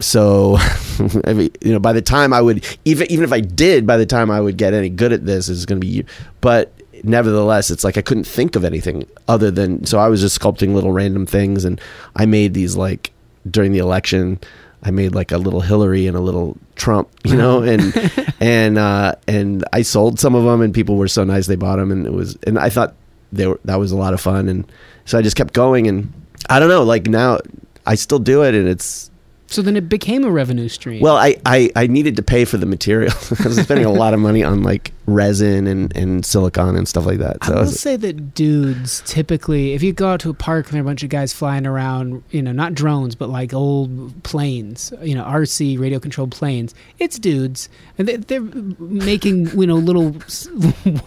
[0.05, 0.57] So,
[1.25, 3.97] I mean, you know, by the time I would even even if I did, by
[3.97, 6.05] the time I would get any good at this, is going to be.
[6.43, 10.39] But nevertheless, it's like I couldn't think of anything other than so I was just
[10.39, 11.81] sculpting little random things, and
[12.17, 13.13] I made these like
[13.51, 14.39] during the election.
[14.83, 17.95] I made like a little Hillary and a little Trump, you know, and
[18.41, 21.77] and uh, and I sold some of them, and people were so nice they bought
[21.77, 22.95] them, and it was, and I thought
[23.33, 24.71] they were that was a lot of fun, and
[25.07, 26.13] so I just kept going, and
[26.51, 27.39] I don't know, like now
[27.87, 29.11] I still do it, and it's
[29.55, 31.01] So then it became a revenue stream.
[31.01, 33.13] well, I, I, I needed to pay for the material.
[33.39, 37.07] I was spending a lot of money on like resin and, and silicon and stuff
[37.07, 37.45] like that.
[37.45, 40.35] So I I will was- say that dudes typically, if you go out to a
[40.35, 43.29] park and there are a bunch of guys flying around, you know, not drones, but
[43.29, 47.69] like old planes, you know, RC radio controlled planes, it's dudes.
[47.97, 50.17] And they, they're making, you know, little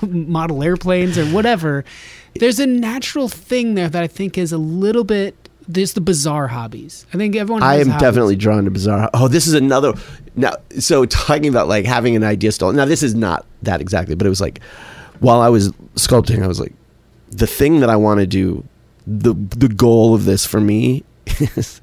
[0.07, 1.83] model airplanes or whatever.
[2.35, 5.35] There's a natural thing there that I think is a little bit.
[5.67, 7.05] There's the bizarre hobbies.
[7.13, 7.61] I think everyone.
[7.63, 8.01] I am hobbies.
[8.01, 9.09] definitely drawn to bizarre.
[9.13, 9.93] Oh, this is another.
[10.35, 12.75] Now, so talking about like having an idea stolen.
[12.75, 14.61] Now, this is not that exactly, but it was like
[15.19, 16.73] while I was sculpting, I was like,
[17.29, 18.63] the thing that I want to do,
[19.05, 21.81] the the goal of this for me is,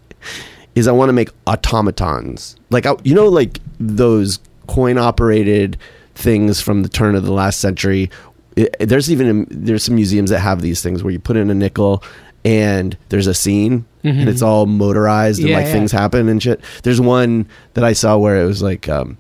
[0.75, 2.57] is I want to make automatons.
[2.71, 5.77] Like I, you know, like those coin operated
[6.15, 8.11] things from the turn of the last century.
[8.57, 11.55] It- there's even there's some museums that have these things where you put in a
[11.55, 12.03] nickel
[12.45, 15.73] and there's a scene and it's all motorized and Yeah, like yeah.
[15.73, 16.61] things happen and shit.
[16.83, 19.17] There's one that I saw where it was like um,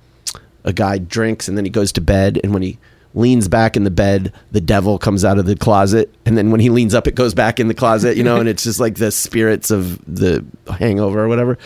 [0.65, 2.79] a guy drinks and then he goes to bed and when he
[3.15, 6.59] leans back in the bed the devil comes out of the closet and then when
[6.61, 8.97] he leans up it goes back in the closet you know and it's just like
[8.97, 10.45] the spirits of the
[10.81, 11.57] hangover or whatever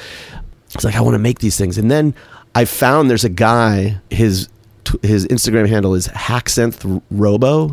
[0.75, 2.13] it's like i want to make these things and then
[2.55, 4.51] i found there's a guy his
[5.03, 7.71] his instagram handle is haxanth robo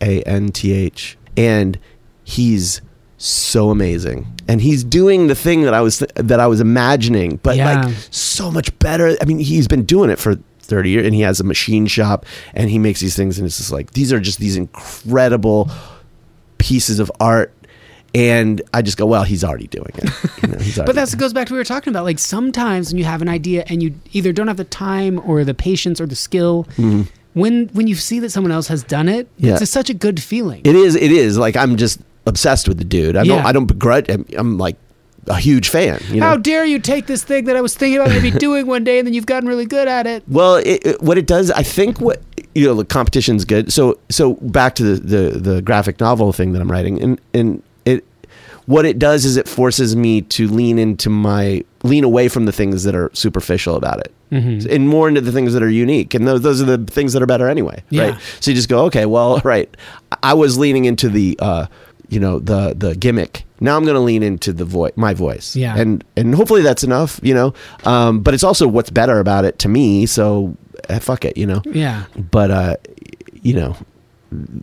[0.00, 1.78] h-a-x-a-n-t-h and
[2.24, 2.80] he's
[3.18, 4.26] so amazing.
[4.48, 7.82] And he's doing the thing that i was that i was imagining but Yeah.
[7.86, 9.16] like so much better.
[9.20, 12.26] I mean he's been doing it for 30 years and he has a machine shop
[12.54, 15.70] and he makes these things and it's just like these are just these incredible
[16.58, 17.52] pieces of art.
[18.16, 20.10] And i just go well he's already doing it.
[20.42, 22.04] You know, he's But already- that goes back to what we were talking about.
[22.04, 25.42] Like sometimes when you have an idea and you either don't have the time or
[25.44, 27.02] the patience or the skill, mm-hmm.
[27.34, 29.28] When when you see that someone else has done it.
[29.36, 29.58] Yeah.
[29.60, 30.62] it's such a good feeling.
[30.64, 30.94] It is.
[30.96, 31.36] It is.
[31.38, 33.16] Like I'm just obsessed with the dude.
[33.16, 33.38] I don't.
[33.38, 33.46] Yeah.
[33.46, 34.08] I don't begrudge.
[34.10, 34.76] I'm, I'm like
[35.26, 36.00] a huge fan.
[36.08, 36.26] You know.
[36.28, 38.98] How dare you take this thing that I was thinking about maybe doing one day
[38.98, 40.22] and then you've gotten really good at it?
[40.28, 42.22] well, it, it- what it does, I think, what
[42.54, 43.72] you know, the competition's good.
[43.72, 45.00] So, so back to the,
[45.32, 47.62] the the graphic novel thing that I'm writing, and and
[48.66, 52.52] what it does is it forces me to lean into my lean away from the
[52.52, 54.12] things that are superficial about it.
[54.32, 54.68] Mm-hmm.
[54.70, 57.22] And more into the things that are unique, and those, those are the things that
[57.22, 58.02] are better anyway, Yeah.
[58.10, 58.20] right?
[58.40, 59.74] So you just go, okay, well, right.
[60.22, 61.66] I was leaning into the, uh,
[62.08, 63.44] you know, the the gimmick.
[63.60, 65.76] Now I'm going to lean into the voice, my voice, Yeah.
[65.76, 67.54] and and hopefully that's enough, you know.
[67.84, 70.06] Um, but it's also what's better about it to me.
[70.06, 70.56] So
[70.88, 71.62] eh, fuck it, you know.
[71.66, 72.04] Yeah.
[72.16, 72.76] But uh,
[73.42, 73.76] you know,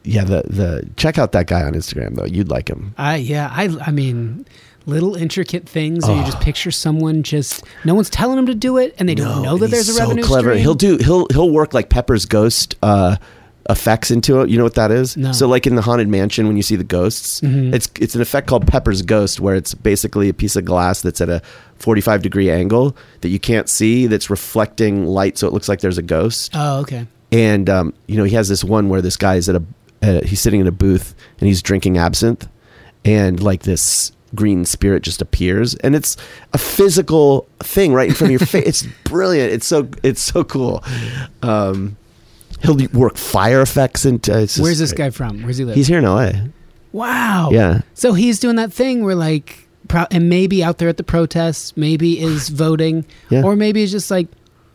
[0.03, 0.24] yeah.
[0.24, 2.26] The the check out that guy on Instagram though.
[2.26, 2.93] You'd like him.
[2.97, 4.45] I yeah, I I mean
[4.88, 8.78] little intricate things where you just picture someone just no one's telling them to do
[8.78, 10.49] it and they don't know that there's a he's revenue so clever.
[10.51, 10.61] stream.
[10.61, 13.17] He'll do he'll he'll work like Pepper's ghost uh
[13.69, 14.49] effects into it.
[14.49, 15.15] You know what that is?
[15.15, 15.32] No.
[15.34, 17.74] So like in the haunted mansion when you see the ghosts, Mhm.
[17.76, 21.22] it's it's an effect called Pepper's ghost where it's basically a piece of glass that's
[21.22, 21.43] at a
[21.78, 25.99] 45 degree angle that you can't see that's reflecting light so it looks like there's
[25.99, 26.51] a ghost.
[26.55, 27.05] Oh, okay.
[27.32, 29.63] And um, you know, he has this one where this guy is at a
[30.03, 32.47] uh, he's sitting in a booth and he's drinking absinthe
[33.05, 36.17] and like this green spirit just appears and it's
[36.53, 40.43] a physical thing right in front of your face it's brilliant it's so it's so
[40.43, 40.84] cool
[41.43, 41.95] um
[42.63, 45.43] he'll work fire effects into it's just Where's this guy from?
[45.43, 45.75] Where's he live?
[45.75, 46.32] he's here in la
[46.91, 47.49] wow.
[47.51, 51.03] yeah So he's doing that thing where like, pro- and maybe out there at the
[51.03, 53.43] protests, maybe is voting, Yeah.
[53.43, 54.27] or maybe it's just like,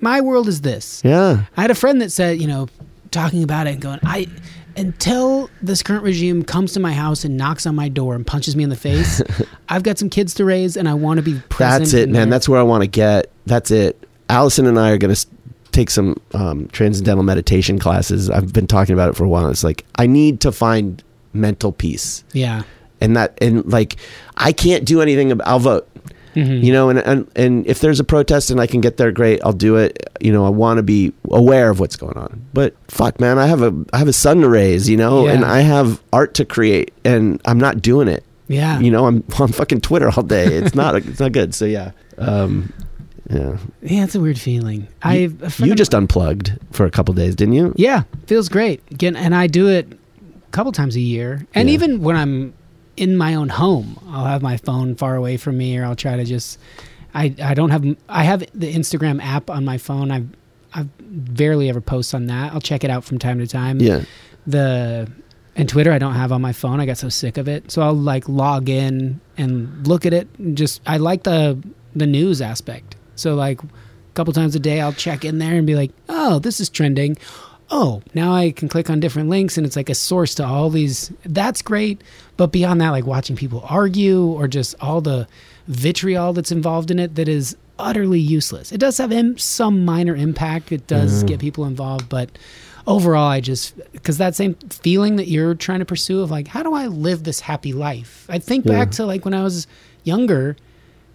[0.06, 1.02] my world is this.
[1.04, 2.68] yeah I had a friend that said, you know,
[3.10, 4.28] talking about it and going, I,
[4.76, 8.54] until this current regime comes to my house and knocks on my door and punches
[8.54, 9.20] me in the face,
[9.68, 11.84] I've got some kids to raise and I want to be present.
[11.84, 14.90] that's it man their- that's where i want to get that's it allison and i
[14.90, 15.26] are going to
[15.72, 19.62] take some um, transcendental meditation classes i've been talking about it for a while it's
[19.64, 21.02] like i need to find
[21.32, 22.62] mental peace yeah.
[23.00, 23.96] and that and like
[24.36, 25.32] I can't do anything.
[25.32, 25.88] About, I'll vote.
[26.36, 26.62] Mhm.
[26.62, 29.40] You know, and, and and if there's a protest and I can get there, great.
[29.42, 30.08] I'll do it.
[30.20, 32.44] You know, I want to be aware of what's going on.
[32.52, 34.88] But fuck, man, I have a I have a son to raise.
[34.88, 35.32] You know, Yeah.
[35.32, 38.22] and I have art to create, and I'm not doing it.
[38.48, 38.78] Yeah.
[38.78, 40.44] You know, I'm on fucking Twitter all day.
[40.46, 41.54] It's not it's not good.
[41.54, 42.72] So yeah, um,
[43.30, 43.56] yeah.
[43.82, 44.86] yeah, it's a weird feeling.
[45.02, 47.72] I You just unplugged for a couple days, didn't you?
[47.76, 48.82] Yeah, feels great.
[48.90, 51.46] Again, and I do it a couple times a year.
[51.54, 51.74] And Yeah.
[51.74, 52.52] even when I'm
[52.96, 56.16] in my own home, I'll have my phone far away from me, or I'll try
[56.16, 56.58] to just.
[57.14, 60.10] I I don't have I have the Instagram app on my phone.
[60.10, 60.28] I've
[60.74, 62.52] I've barely ever post on that.
[62.52, 63.80] I'll check it out from time to time.
[63.80, 64.02] Yeah.
[64.46, 65.10] The
[65.54, 66.80] and Twitter I don't have on my phone.
[66.80, 67.70] I got so sick of it.
[67.70, 70.28] So I'll like log in and look at it.
[70.38, 71.62] And just I like the
[71.94, 72.96] the news aspect.
[73.14, 73.68] So like a
[74.14, 77.16] couple times a day I'll check in there and be like, "Oh, this is trending."
[77.70, 80.70] Oh, now I can click on different links and it's like a source to all
[80.70, 81.10] these.
[81.24, 82.02] That's great.
[82.36, 85.26] But beyond that, like watching people argue or just all the
[85.66, 88.72] vitriol that's involved in it that is utterly useless.
[88.72, 91.26] It does have Im- some minor impact, it does mm-hmm.
[91.26, 92.30] get people involved, but
[92.86, 96.62] overall, I just, because that same feeling that you're trying to pursue of like, how
[96.62, 98.26] do I live this happy life?
[98.28, 99.66] I think back to like when I was
[100.04, 100.56] younger,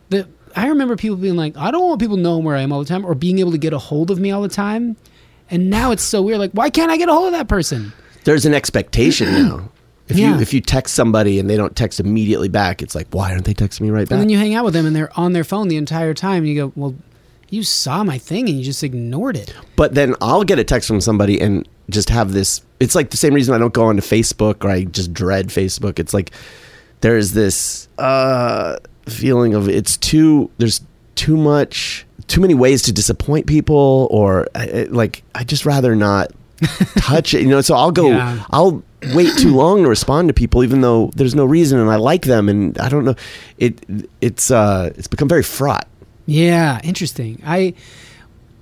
[0.10, 2.80] that I remember people being like, I don't want people knowing where I am all
[2.80, 4.98] the time or being able to get a hold of me all the time.
[5.52, 6.40] And now it's so weird.
[6.40, 7.92] Like, why can't I get a hold of that person?
[8.24, 9.70] There's an expectation now.
[10.08, 10.36] If Yeah.
[10.36, 13.46] you if you text somebody and they don't text immediately back, it's like, why aren't
[13.46, 14.14] they texting me right back?
[14.14, 16.40] And then you hang out with them and they're on their phone the entire time.
[16.44, 16.96] And you go, well,
[17.50, 19.54] you saw my thing and you just ignored it.
[19.76, 22.62] But then I'll get a text from somebody and just have this.
[22.80, 26.00] It's like the same reason I don't go onto Facebook or I just dread Facebook.
[26.00, 26.32] It's like
[27.02, 28.78] there's this uh,
[29.08, 30.50] feeling of it's too.
[30.58, 30.82] There's
[31.26, 35.96] too much, too many ways to disappoint people, or I- I- like I just rather
[35.96, 36.32] not
[36.98, 37.42] touch it.
[37.42, 38.08] You know, so I'll go.
[38.10, 38.44] Yeah.
[38.52, 38.82] I'll
[39.14, 42.24] wait too long to respond to people, even though there's no reason, and I like
[42.24, 43.16] them, and I don't know.
[43.58, 43.74] It
[44.22, 45.88] it's uh it's become very fraught.
[46.26, 47.42] Yeah, interesting.
[47.46, 47.74] I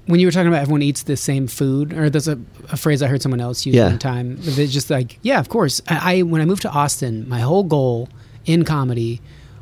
[0.07, 2.39] when you were talking about everyone eats the same food, or there's a,
[2.71, 3.89] a phrase I heard someone else use Yeah.
[3.89, 4.37] one time.
[4.41, 5.81] It's just like, yeah, of course.
[5.87, 8.09] I, I when I moved to Austin, my whole goal
[8.45, 9.21] in comedy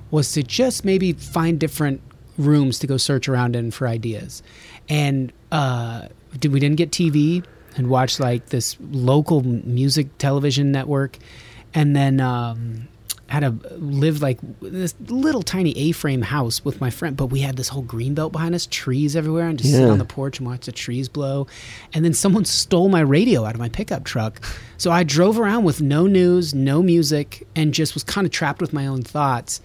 [0.10, 2.00] was to just maybe find different
[2.38, 4.44] rooms to go search around in for ideas,
[4.90, 6.08] and uh,
[6.40, 7.44] did we didn't get TV
[7.76, 11.18] and watch like this local music television network,
[11.74, 12.20] and then.
[12.20, 12.88] Um,
[13.28, 17.58] had to live like this little tiny A-frame house with my friend, but we had
[17.58, 20.48] this whole green belt behind us, trees everywhere, and just sit on the porch and
[20.48, 21.48] watch the trees blow.
[21.94, 24.42] And then someone stole my radio out of my pickup truck,
[24.78, 28.62] so I drove around with no news, no music, and just was kind of trapped
[28.62, 29.62] with my own thoughts.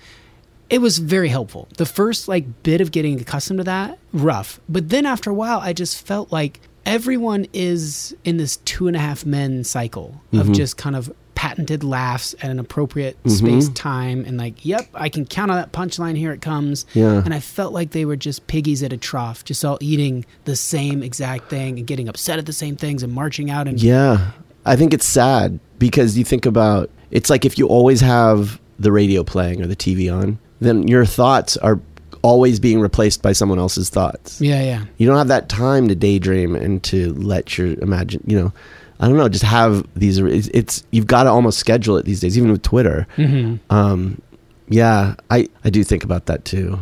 [0.71, 1.69] It was very helpful.
[1.77, 5.61] The first like bit of getting accustomed to that, rough, but then after a while,
[5.61, 10.39] I just felt like everyone is in this two and a half men cycle of
[10.47, 10.53] Mm-hmm.
[10.55, 15.25] just kind of patented laughs at an appropriate space time and like yep i can
[15.25, 17.23] count on that punchline here it comes Yeah.
[17.25, 20.55] and i felt like they were just piggies at a trough just all eating the
[20.55, 24.31] same exact thing and getting upset at the same things and marching out and Yeah.
[24.65, 28.93] I think it's sad because you think about it's like if you always have the
[28.93, 31.79] radio playing or the TV on, then your thoughts are
[32.23, 34.41] always being replaced by someone else's thoughts.
[34.41, 38.39] yeah yeah You don't have that time to daydream and to let your imagine, you
[38.41, 38.53] know,
[39.01, 42.21] I don't know, just have these it's, it's you've got to almost schedule it these
[42.21, 43.07] days even with Twitter.
[43.17, 44.21] hmm Um
[44.69, 46.79] yeah, I I do think about that too.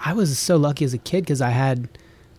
[0.00, 1.88] i was so lucky as a kid because i had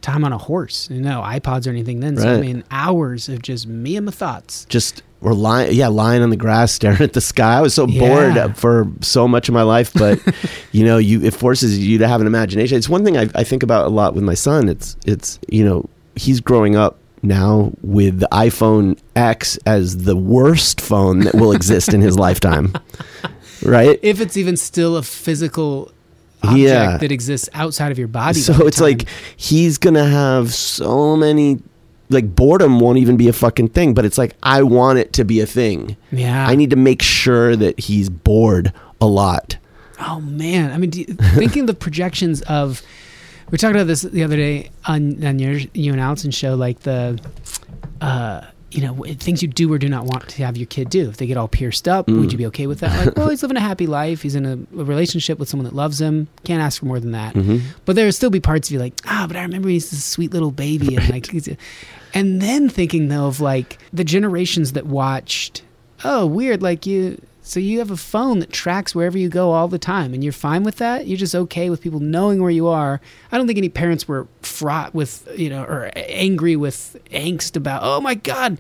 [0.01, 2.17] time on a horse you know ipods or anything then.
[2.17, 4.65] So i mean hours of just me and my thoughts.
[4.65, 7.57] Just we're lying yeah lying on the grass staring at the sky.
[7.57, 7.99] I was so Yeah.
[7.99, 10.19] bored for so much of my life but
[10.71, 12.77] you know you it forces you to have an imagination.
[12.77, 14.69] It's one thing I, I think about a lot with my son.
[14.69, 20.79] It's it's you know he's growing up now with the iphone x as the worst
[20.79, 22.73] phone that will exist in his lifetime.
[23.63, 23.99] Right?
[24.03, 25.91] If it's even still a physical
[26.43, 26.97] object Yeah.
[26.97, 28.87] that exists outside of your body so it's time.
[28.89, 31.59] like he's gonna have so many
[32.09, 35.25] like boredom won't even be a fucking thing but it's like i want it to
[35.25, 38.71] be a thing yeah I need to make sure that he's bored
[39.01, 39.57] a lot.
[39.99, 42.81] Oh man, I mean, you, thinking the projections of
[43.51, 46.79] we talked about this the other day on on your you and Allison's show, like
[46.81, 47.19] the
[48.01, 51.09] uh, you know things you do or do not want to have your kid do.
[51.09, 53.05] If they get all pierced up, would you be okay with that?
[53.05, 54.21] Like, well, he's living a happy life.
[54.21, 56.27] He's in a, a relationship with someone that loves him.
[56.43, 57.33] Can't ask for more than that.
[57.85, 60.03] But there would still be parts of you like, ah, but I remember he's this
[60.03, 61.29] sweet little baby, and like,
[62.13, 65.63] and then thinking though of like the generations that watched.
[66.03, 66.61] Oh, weird!
[66.61, 67.21] Like you.
[67.47, 70.33] So you have a phone that tracks wherever you go all the time, and you're
[70.33, 71.07] fine with that.
[71.07, 72.99] You're just okay with people knowing where you are.
[73.31, 77.83] I don't think any parents were fraught with, you know, or angry with angst about,
[77.83, 78.57] oh my god.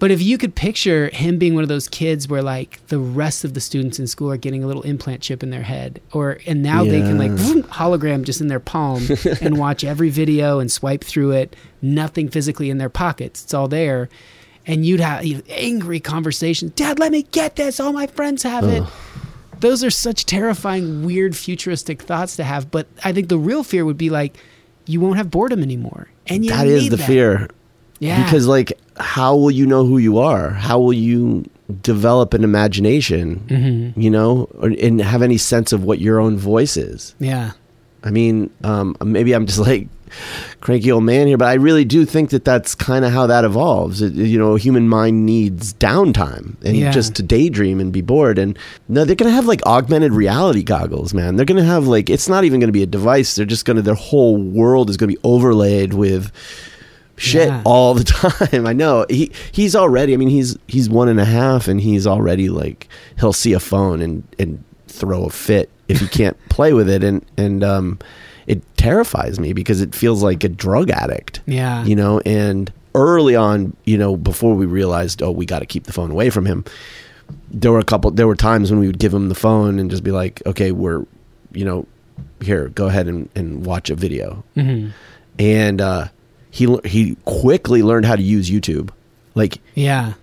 [0.00, 3.44] But if you could picture him being one of those kids where like the rest
[3.44, 6.38] of the students in school are getting a little implant chip in their head, or
[6.46, 9.06] and now they can like vroom, hologram just in their palm
[9.42, 13.44] and watch every video and swipe through it, nothing physically in their pockets.
[13.44, 14.08] It's all there.
[14.70, 16.72] And you'd have you know, angry conversations.
[16.72, 17.80] Dad, let me get this.
[17.80, 18.84] All my friends have it.
[19.58, 22.70] Those are such terrifying, weird, futuristic thoughts to have.
[22.70, 24.36] But I think the real fear would be like,
[24.86, 26.08] you won't have boredom anymore.
[26.26, 27.06] And That is the that.
[27.06, 27.48] fear.
[27.98, 28.22] Yeah.
[28.24, 30.50] Because like how will you know who you are?
[30.50, 31.44] How will you
[31.82, 33.40] develop an imagination?
[33.48, 34.00] Mm-hmm.
[34.00, 37.14] You know, or, and have any sense of what your own voice is?
[37.18, 37.52] yeah.
[38.02, 39.86] I mean, um, maybe I'm just like
[40.60, 43.44] cranky old man here, but I really do think that that's kind of how that
[43.44, 44.02] evolves.
[44.02, 46.90] It, you know, a human mind needs downtime and Yeah.
[46.90, 48.38] just to daydream and be bored.
[48.38, 48.58] And
[48.88, 51.36] no, they're gonna have like augmented reality goggles, man.
[51.36, 53.34] They're gonna have like it's not even gonna be a device.
[53.34, 56.30] They're just gonna their whole world is gonna be overlaid with
[57.16, 57.62] shit Yeah.
[57.64, 58.04] all the
[58.50, 58.66] time.
[58.66, 60.14] I know he he's already.
[60.14, 62.88] I mean, he's he's one and a half, and he's already like
[63.18, 67.02] he'll see a phone and and throw a fit if he can't play with it,
[67.04, 67.98] and and um,
[68.46, 71.40] it terrifies me because it feels like a drug addict.
[71.46, 71.84] Yeah.
[71.84, 75.84] you know, and early on, you know, before we realized, oh, we got to keep
[75.84, 76.64] the phone away from him.
[77.50, 78.10] There were a couple.
[78.10, 80.72] There were times when we would give him the phone and just be like, okay,
[80.72, 81.04] we're,
[81.52, 81.86] you know,
[82.40, 84.90] here, go ahead and, and watch a video Mhm.
[85.38, 86.08] and uh,
[86.50, 88.90] he he quickly learned how to use YouTube.
[89.34, 90.14] Like Yeah.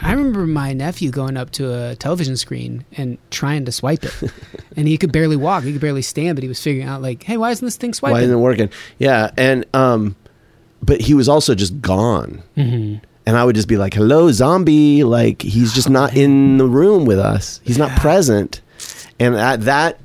[0.00, 4.14] I remember my nephew going up to a television screen and trying to swipe it.
[4.76, 5.64] and he could barely walk.
[5.64, 7.92] He could barely stand, but he was figuring out like, hey, why isn't this thing
[7.94, 8.14] swiping?
[8.14, 8.70] why isn't it working?
[8.98, 10.16] Yeah, and um,
[10.82, 13.00] but he was also just gone, Mhm.
[13.26, 17.04] and I would just be like, "Hello, zombie!" Like he's just not in the room
[17.04, 17.60] with us.
[17.62, 17.98] He's not Yeah.
[17.98, 18.60] present,
[19.20, 20.00] and that that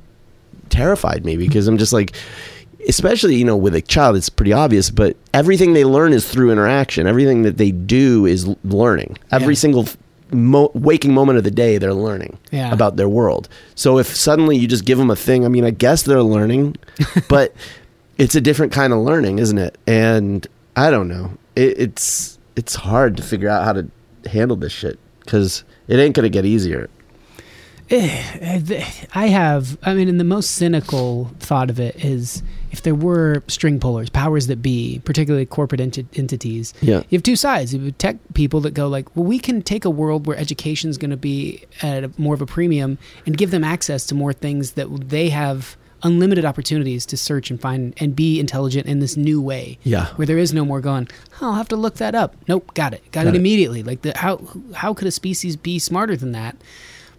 [0.70, 2.14] terrified me because I'm just like.
[2.88, 6.50] Especially, you know, with a child, it's pretty obvious, but everything they learn is through
[6.50, 7.06] interaction.
[7.06, 9.18] Everything that they do is learning.
[9.30, 9.58] Every Yeah.
[9.58, 9.88] single
[10.32, 12.72] mo- waking moment of the day, they're learning Yeah.
[12.72, 13.48] about their world.
[13.74, 16.76] So if suddenly you just give them a thing, I mean, I guess they're learning,
[17.28, 17.54] but
[18.16, 19.76] it's a different kind of learning, isn't it?
[19.86, 21.32] And I don't know.
[21.56, 23.86] It, it's it's hard to figure out how to
[24.30, 26.88] handle this shit because it ain't gonna get easier.
[27.90, 33.42] I have, I mean, and the most cynical thought of it is if there were
[33.48, 36.98] string pullers, powers that be, particularly corporate enti- entities, Yeah.
[37.08, 37.72] you have two sides.
[37.72, 40.90] You have tech people that go like, well, we can take a world where education
[40.90, 44.14] is going to be at a, more of a premium and give them access to
[44.14, 49.00] more things that they have unlimited opportunities to search and find and be intelligent in
[49.00, 49.78] this new way.
[49.82, 50.08] Yeah.
[50.16, 51.08] Where there is no more going,
[51.40, 52.36] oh, I'll have to look that up.
[52.46, 53.02] Nope, got it.
[53.12, 53.38] Got, Got it, it.
[53.38, 53.82] immediately.
[53.82, 54.40] Like the how
[54.74, 56.54] how could a species be smarter than that?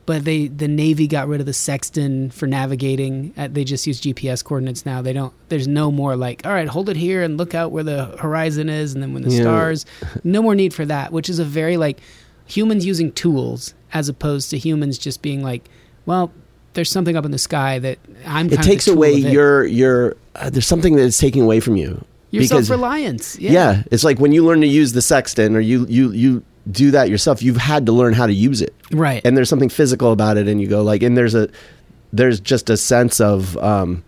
[0.09, 3.31] But they the Navy got rid of the sextant for navigating.
[3.37, 5.03] Uh, they just use GPS coordinates now.
[5.03, 5.31] They don't.
[5.49, 8.69] There's no more like, all right, hold it here and look out where the horizon
[8.69, 9.41] is, and then when the Yeah.
[9.41, 9.85] stars.
[10.23, 11.99] No more need for that, which is a very like
[12.47, 15.69] humans using tools as opposed to humans just being like,
[16.07, 16.31] well,
[16.73, 18.47] there's something up in the sky that I'm.
[18.47, 20.15] It kind takes of the tool away your your.
[20.33, 22.03] Uh, there's something that is taking away from you.
[22.31, 23.37] your because- self reliance.
[23.37, 23.51] Yeah.
[23.51, 23.83] Yeah.
[23.91, 27.09] it's like when you learn to use the sextant or you you you do that
[27.09, 27.41] yourself.
[27.41, 28.73] You've had to learn how to use it.
[28.91, 29.21] Right.
[29.25, 31.47] and there's something physical about it and you go like and there's a
[32.11, 34.03] there's just a sense of um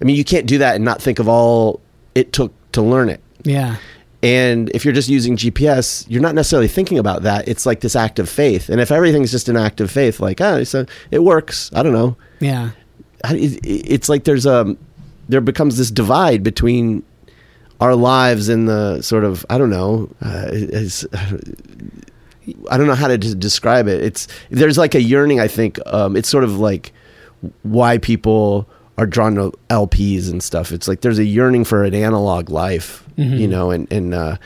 [0.00, 1.80] i mean you can't do that and not think of all
[2.16, 3.76] it took to learn it yeah.
[4.20, 7.94] and if you're just using gps you're not necessarily thinking about that it's like this
[7.94, 11.22] act of faith and if everything's just an act of faith like ah so it
[11.22, 12.70] works i don't know Yeah.
[13.24, 14.76] It's like there's a
[15.28, 17.04] there becomes this divide between
[17.80, 21.06] our lives in the sort of I don't know uh, is
[22.70, 24.02] I don't know how to describe it.
[24.02, 25.38] It's there's like a yearning.
[25.40, 26.92] I think um, it's sort of like
[27.62, 30.72] why people are drawn to LPs and stuff.
[30.72, 33.38] It's like there's a yearning for an analog life, Mhm.
[33.38, 34.36] you know, and and uh,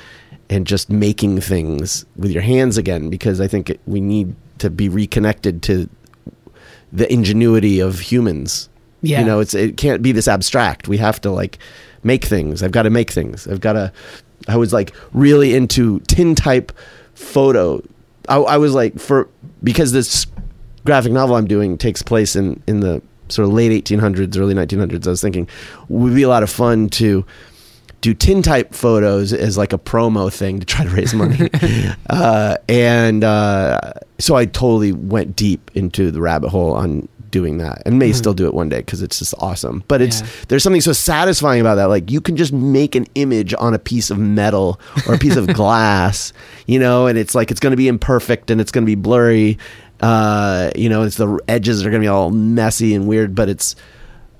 [0.50, 4.68] and just making things with your hands again because I think it, we need to
[4.68, 5.88] be reconnected to
[6.92, 8.68] the ingenuity of humans.
[9.00, 9.20] Yeah.
[9.20, 10.88] You know, it's it can't be this abstract.
[10.88, 11.58] We have to like
[12.02, 12.62] make things.
[12.62, 13.46] I've got to make things.
[13.46, 13.92] I've got to.
[14.48, 16.72] I was like really into tin type
[17.14, 17.82] photo.
[18.28, 19.28] I, I was like for
[19.62, 20.26] because this
[20.84, 25.06] graphic novel I'm doing takes place in in the sort of late 1800s, early 1900s.
[25.06, 25.48] I was thinking
[25.88, 27.24] would be a lot of fun to
[28.02, 31.48] do tin type photos as like a promo thing to try to raise money.
[32.10, 37.82] uh, and uh, so I totally went deep into the rabbit hole on doing that
[37.84, 38.14] and may Mhm.
[38.14, 39.82] still do it one day because it's just awesome.
[39.88, 40.26] But it's Yeah.
[40.48, 41.86] there's something so satisfying about that.
[41.88, 44.78] Like you can just make an image on a piece of metal
[45.08, 46.32] or a piece of glass,
[46.68, 48.94] you know, and it's like it's going to be imperfect and it's going to be
[48.94, 49.58] blurry.
[50.00, 53.48] Uh, you know, it's the edges are going to be all messy and weird, but
[53.48, 53.74] it's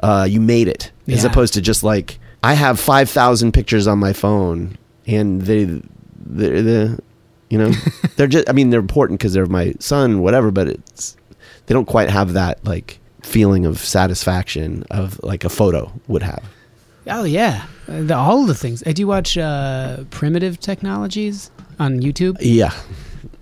[0.01, 3.99] uh, you made it as opposed to just like I have five thousand pictures on
[3.99, 4.77] my phone
[5.07, 5.65] and they
[6.25, 6.99] they're the
[7.51, 7.71] you know
[8.17, 11.17] they're just I mean they're important because they're my son whatever, but it's
[11.67, 16.43] they don't quite have that like feeling of satisfaction of like a photo would have.
[17.07, 18.81] Oh yeah, the, all the things.
[18.83, 22.37] Do watch uh, primitive technologies on YouTube.
[22.41, 22.73] Yeah,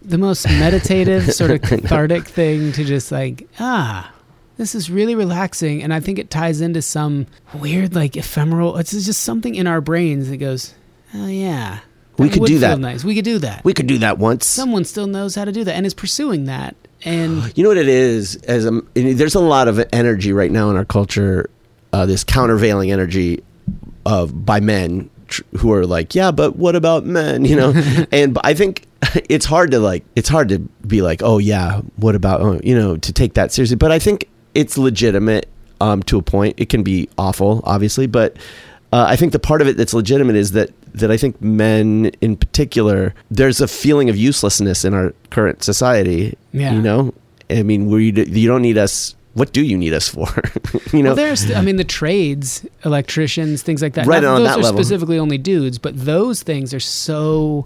[0.02, 4.12] The most meditative, sort of cathartic thing to just like ah,
[4.56, 8.78] this is really relaxing, and I think it ties into some weird like ephemeral.
[8.78, 10.74] It's just something in our brains that goes,
[11.14, 11.80] oh yeah,
[12.16, 12.78] We could do that.
[12.78, 13.62] Nice, we could do that.
[13.64, 14.46] we could do that once.
[14.46, 16.76] Someone still knows how to do that and is pursuing that.
[17.04, 18.36] And You know what it is?
[18.36, 21.50] As um, there's a lot of energy right now in our culture,
[21.92, 23.42] uh, this countervailing energy
[24.06, 27.44] of by men tr- who are like, yeah, but what about men?
[27.50, 27.72] You know,
[28.12, 28.86] and I think
[29.28, 32.74] it's hard to like, it's hard to be like, oh yeah, what about oh, you
[32.74, 33.76] know, to take that seriously.
[33.76, 35.48] But I think it's legitimate
[35.80, 36.54] um, to a point.
[36.58, 38.36] It can be awful, obviously, but
[38.92, 42.10] uh, I think the part of it that's legitimate is that that I think men
[42.20, 46.36] in particular, there's a feeling of uselessness in our current society.
[46.52, 46.72] Yeah.
[46.74, 47.14] You know,
[47.48, 49.14] I mean, we you don't need us.
[49.34, 50.26] What do you need us for?
[50.92, 54.06] you know, well, there's, I mean, the trades, electricians, things like that.
[54.06, 54.78] Right, on those that are level.
[54.78, 57.64] specifically only dudes, but those things are so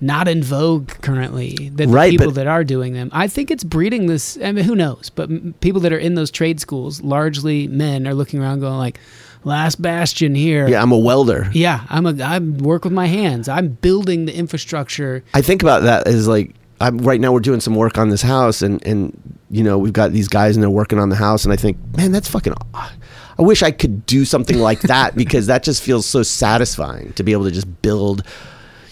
[0.00, 1.68] not in vogue currently.
[1.74, 4.38] That the Right, people but- that are doing them, I think it's breeding this.
[4.42, 5.10] I mean, who knows?
[5.14, 8.78] But m- people that are in those trade schools, largely men, are looking around going
[8.78, 8.98] like,
[9.44, 11.50] "Last bastion here." yeah, I'm a welder.
[11.52, 12.22] Yeah, I'm a.
[12.22, 13.48] I work with my hands.
[13.48, 15.24] I'm building the infrastructure.
[15.34, 18.22] I think about that as like I'm right now we're doing some work on this
[18.22, 21.44] house and and you know we've got these guys and they're working on the house
[21.44, 25.46] and I think man that's fucking I wish I could do something like that because
[25.46, 28.26] that just feels so satisfying to be able to just build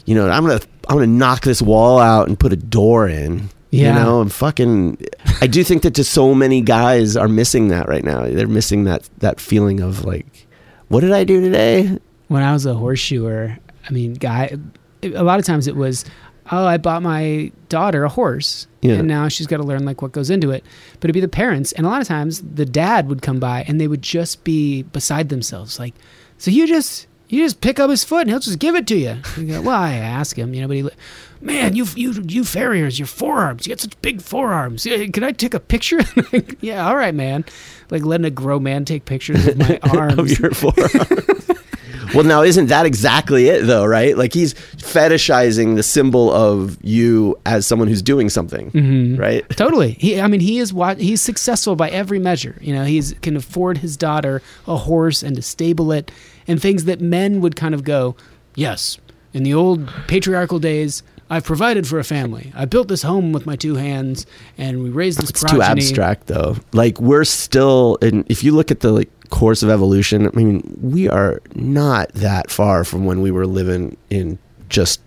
[0.06, 2.56] you know I'm going to I'm going to knock this wall out and put a
[2.56, 3.88] door in Yeah.
[3.96, 4.98] you know and fucking
[5.40, 8.84] I do think that just so many guys are missing that right now they're missing
[8.84, 10.46] that that feeling of like
[10.88, 11.98] what did I do today
[12.28, 13.58] when I was a horseshoer,
[13.88, 14.56] I mean, guy,
[15.02, 16.04] a lot of times it was,
[16.52, 18.94] oh, I bought my daughter a horse, Yeah.
[18.94, 20.62] and now she's got to learn like what goes into it.
[21.00, 23.64] But it'd be the parents, and a lot of times the dad would come by,
[23.66, 25.94] and they would just be beside themselves, like,
[26.38, 27.08] so you just.
[27.30, 29.16] You just pick up his foot and he'll just give it to you.
[29.36, 30.88] You go, well, I ask him, you know, but he,
[31.40, 34.82] man, you you you farriers, your forearms, you got such big forearms.
[34.84, 36.00] Can I take a picture?
[36.60, 37.44] yeah, all right, man.
[37.90, 40.18] Like letting a grown man take pictures of my arms.
[40.18, 41.58] of your forearm.
[42.14, 44.16] well, now isn't that exactly it though, right?
[44.18, 49.20] Like he's fetishizing the symbol of you as someone who's doing something, Mm-hmm.
[49.20, 49.48] right?
[49.56, 49.92] Totally.
[49.92, 52.56] He, I mean, he is what he's successful by every measure.
[52.60, 56.10] You know, he can afford his daughter a horse and to stable it,
[56.50, 58.16] and things that men would kind of go,
[58.54, 58.98] yes.
[59.32, 62.52] In the old patriarchal days, I've provided for a family.
[62.56, 64.26] I built this home with my two hands,
[64.58, 66.56] and we raised this It's too abstract though.
[66.72, 70.76] Like we're still in if you look at the like course of evolution, I mean,
[70.82, 74.38] we are not that far from when we were living in
[74.68, 75.00] just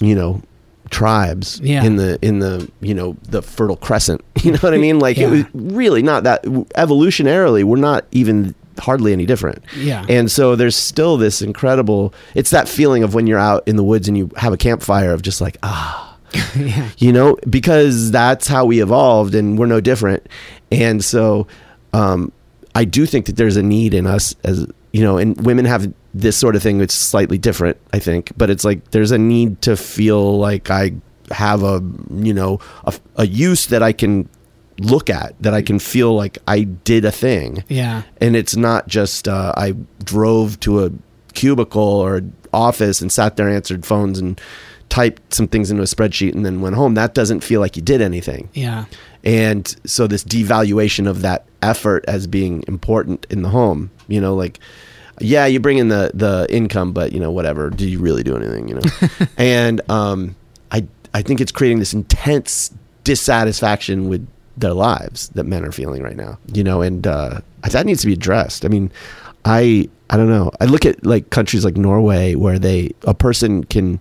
[0.00, 0.40] you know
[0.90, 1.82] tribes Yeah.
[1.84, 5.16] in the in the you know the fertile crescent you know what i mean like
[5.16, 5.28] Yeah.
[5.28, 10.04] it was really not that evolutionarily we're not even hardly any different Yeah.
[10.08, 13.84] and so there's still this incredible it's that feeling of when you're out in the
[13.84, 16.16] woods and you have a campfire of just like ah
[16.56, 16.88] yeah.
[16.98, 20.26] you know because that's how we evolved and we're no different
[20.70, 21.46] and so
[21.92, 22.32] um
[22.74, 25.92] i do think that there's a need in us as you know and women have
[26.14, 29.60] this sort of thing that's slightly different i think but it's like there's a need
[29.62, 30.92] to feel like i
[31.30, 34.26] have a you know a, a use that i can
[34.78, 38.02] look at that i can feel like i did a thing Yeah.
[38.20, 39.72] and it's not just uh, I
[40.04, 40.90] drove to a
[41.34, 44.38] cubicle or office and sat there, answered phones, and
[44.90, 46.92] typed some things into a spreadsheet, and then went home.
[46.94, 48.50] That doesn't feel like you did anything.
[48.52, 48.84] Yeah.
[49.24, 54.34] And so this devaluation of that effort as being important in the home, you know,
[54.34, 54.58] like
[55.20, 57.70] yeah, you bring in the the income, but you know, whatever.
[57.70, 58.68] Do you really do anything?
[58.68, 59.08] You know,
[59.38, 60.36] and um,
[60.70, 62.70] I I think it's creating this intense
[63.04, 66.38] dissatisfaction with their lives that men are feeling right now.
[66.52, 67.40] You know, and uh,
[67.70, 68.64] that needs to be addressed.
[68.64, 68.90] I mean,
[69.44, 70.50] I I don't know.
[70.60, 73.98] I look at like countries like Norway where they a person can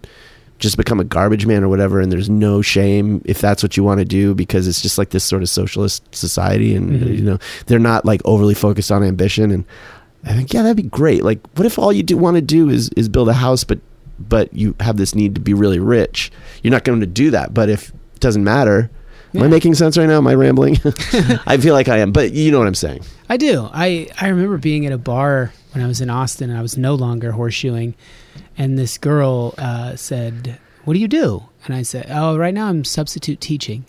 [0.59, 3.83] just become a garbage man or whatever and there's no shame if that's what you
[3.83, 7.17] want to do because it's just like this sort of socialist society and Mhm.
[7.17, 9.65] you know they're not like overly focused on ambition and
[10.23, 12.69] I think yeah that'd be great like what if all you do want to do
[12.69, 13.79] is is build a house but
[14.19, 16.31] but you have this need to be really rich
[16.61, 18.91] you're not going to do that but if it doesn't matter
[19.33, 20.77] am I making sense right now am I rambling
[21.45, 23.69] I feel like I am but you know what I'm saying I do.
[23.71, 26.77] I, I remember being at a bar when I was in Austin and I was
[26.77, 27.93] no longer horseshoeing.
[28.57, 31.45] And this girl uh, said, What do you do?
[31.63, 33.85] And I said, Oh, right now I'm substitute teaching.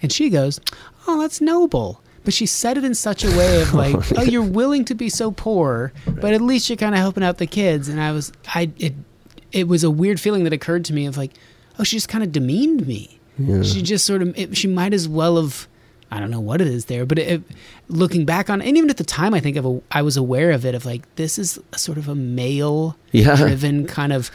[0.00, 0.60] And she goes,
[1.06, 2.00] Oh, that's noble.
[2.24, 5.10] But she said it in such a way of like, Oh, you're willing to be
[5.10, 7.90] so poor, but at least you're kind of helping out the kids.
[7.90, 8.94] And I was, I, it,
[9.52, 11.32] it was a weird feeling that occurred to me of like,
[11.78, 13.15] Oh, she just kind of demeaned me.
[13.38, 13.62] Yeah.
[13.62, 15.68] She just sort of, it, she might as well have,
[16.10, 17.42] I don't know what it is there, but it,
[17.88, 20.52] looking back on, and even at the time, I think of a, I was aware
[20.52, 23.36] of it of like, this is a sort of a male Yeah.
[23.36, 24.30] driven kind of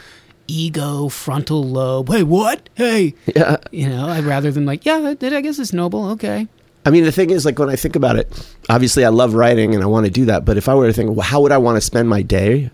[0.48, 2.08] ego frontal lobe.
[2.10, 2.68] Hey, what?
[2.74, 6.10] Hey, yeah you know, I rather than like, yeah, I I guess it's noble.
[6.10, 6.46] Okay.
[6.84, 8.28] I mean, the thing is, like, when I think about it,
[8.68, 10.44] obviously I love writing and I want to do that.
[10.44, 12.70] But if I were to think, well, how would I want to spend my day?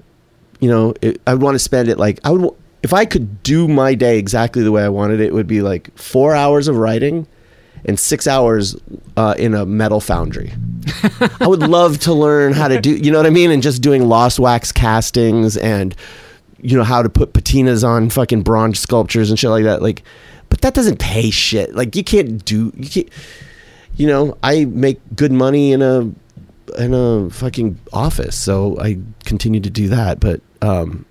[0.61, 2.51] You know, it, I would want to spend it like, I would,
[2.83, 5.63] if I could do my day exactly the way I wanted it, it would be
[5.63, 7.27] like four hours of writing
[7.85, 8.77] and six hours
[9.17, 10.53] uh, in a metal foundry.
[11.41, 13.51] I would love to learn how to do, you know what I mean?
[13.51, 15.95] And just doing lost wax castings and,
[16.61, 19.83] you know, how to put patinas on fucking bronze sculptures and shit like that.
[19.83, 20.03] Like,
[20.49, 21.75] but that doesn't pay shit.
[21.75, 23.09] Like, you can't do, you can't,
[23.97, 26.11] you know, I make good money in a,
[26.79, 28.37] in a fucking office.
[28.37, 30.21] So I continue to do that.
[30.21, 31.05] But, um,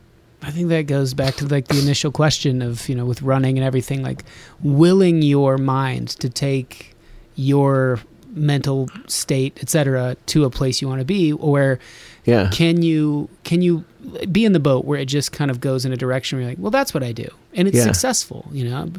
[0.47, 3.57] I think that goes back to like the initial question of, you know, with running
[3.57, 4.23] and everything, like
[4.63, 6.95] willing your mind to take
[7.35, 7.99] your
[8.33, 11.79] mental state, etc., to a place you want to be, or
[12.25, 12.49] Yeah.
[12.51, 13.83] can you can you
[14.31, 16.51] be in the boat where it just kind of goes in a direction where you're
[16.51, 17.83] like, well, that's what I do, and it's Yeah.
[17.83, 18.89] successful, you know.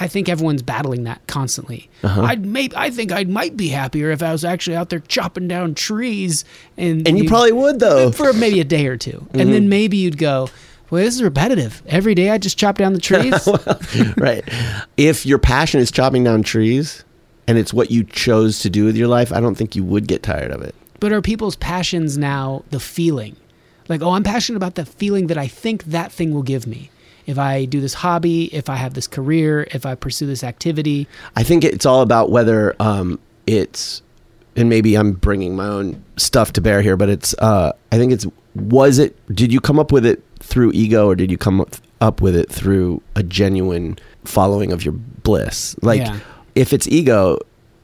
[0.00, 1.88] I think everyone's battling that constantly.
[2.02, 2.22] Uh-huh.
[2.22, 5.48] I'd maybe I think I might be happier if I was actually out there chopping
[5.48, 6.44] down trees,
[6.76, 8.10] and And you probably would though.
[8.12, 9.50] for maybe a day or 2 and Mm-hmm.
[9.52, 10.48] then maybe you'd go,
[10.90, 11.82] well, this is repetitive.
[11.86, 13.48] Every day I just chop down the trees.
[14.16, 14.44] right.
[14.96, 17.04] If your passion is chopping down trees
[17.48, 20.06] and it's what you chose to do with your life, I don't think you would
[20.06, 20.74] get tired of it.
[21.00, 23.36] But are people's passions now the feeling?
[23.88, 26.90] Like, oh, I'm passionate about the feeling that I think that thing will give me.
[27.26, 31.08] If I do this hobby, if I have this career, if I pursue this activity.
[31.34, 34.02] I think it's all about whether um, it's,
[34.54, 38.12] and maybe I'm bringing my own stuff to bear here, but it's, uh, I think
[38.12, 41.60] it's, was it, did you come up with it through ego or did you come
[41.60, 41.76] up-
[42.20, 45.74] with it through a genuine following of your bliss?
[45.82, 46.18] Like, Yeah.
[46.54, 47.38] if it's ego,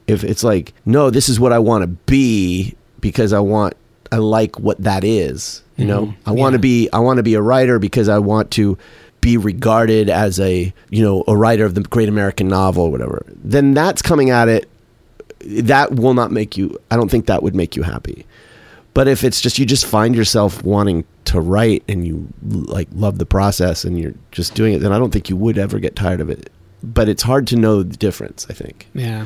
[0.07, 3.73] if it's like, no, this is what I want to be because I want,
[4.11, 6.15] I like what that is, you know, Mhm.
[6.27, 6.61] I want to Yeah.
[6.61, 8.77] be, I want to be a writer because I want to
[9.23, 13.25] be regarded as a, you know, a writer of the great American novel or whatever,
[13.35, 14.69] then that's coming at it.
[15.39, 18.25] That will not make you, I don't think that would make you happy.
[18.93, 23.17] But if it's just, you just find yourself wanting to write and you like love
[23.17, 25.95] the process and you're just doing it, then I don't think you would ever get
[25.95, 26.51] tired of it.
[26.83, 29.25] But it's hard to know the difference, I think Yeah.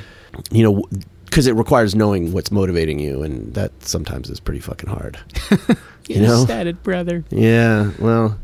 [0.51, 0.83] you know,
[1.25, 5.17] because it requires knowing what's motivating you, and that sometimes is pretty fucking hard.
[6.07, 6.45] You know?
[6.47, 7.25] it, brother.
[7.31, 8.39] Yeah, well,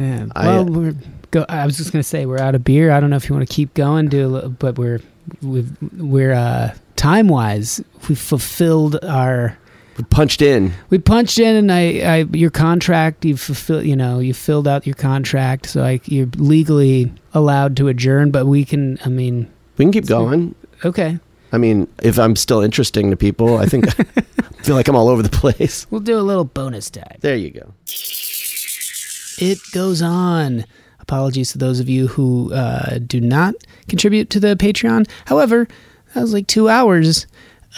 [0.00, 0.26] Yeah.
[0.34, 0.94] I- Well, we're
[1.30, 1.44] go.
[1.48, 2.90] I was just gonna say we're out of beer.
[2.90, 5.00] I don't know if you want to keep going, do a little, but we're
[5.42, 9.56] we've, we're uh, time wise we fulfilled our
[9.96, 10.72] we punched in.
[10.88, 14.86] we punched in and I, I your contract you fulfill you know you filled out
[14.86, 19.84] your contract so I, you're legally allowed to adjourn but we can I mean We
[19.84, 20.54] can keep going.
[20.84, 21.18] okay
[21.52, 24.02] I mean, if I'm still interesting to people, I think I
[24.62, 25.84] feel like I'm all over the place.
[25.90, 27.72] we'll do a little bonus tag There you go.
[29.40, 30.64] It goes on.
[31.00, 33.54] Apologies to those of you who uh, do not
[33.88, 35.08] contribute to the patreon.
[35.24, 35.66] However
[36.14, 37.26] that was like two hours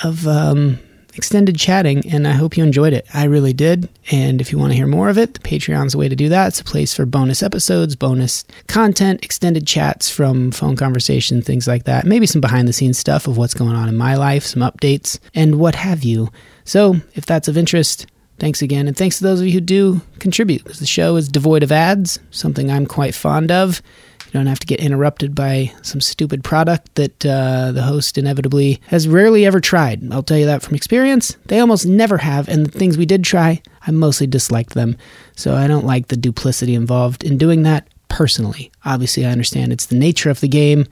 [0.03, 0.79] of um,
[1.15, 3.07] extended chatting and i hope you enjoyed it.
[3.15, 5.99] I really did and if you want to hear more of it the patreon's the
[5.99, 6.49] way to do that.
[6.49, 11.85] It's a place for bonus episodes bonus content extended chats from phone conversation things like
[11.85, 12.07] that.
[12.07, 15.19] Maybe some behind the scenes stuff of what's going on in my life some updates
[15.35, 16.31] and what have you.
[16.65, 18.07] So if that's of interest
[18.39, 21.29] Thanks again, and thanks to those of you who do contribute, because the show is
[21.29, 23.81] devoid of ads, something I'm quite fond of.
[24.27, 28.81] You don't have to get interrupted by some stupid product that uh, the host inevitably
[28.87, 30.11] has rarely ever tried.
[30.11, 31.37] I'll tell you that from experience.
[31.47, 34.97] They almost never have, and the things we did try, I mostly disliked them.
[35.37, 38.73] So I don't like the duplicity involved in doing that personally.
[38.85, 40.87] Obviously, I understand it's the nature of the game,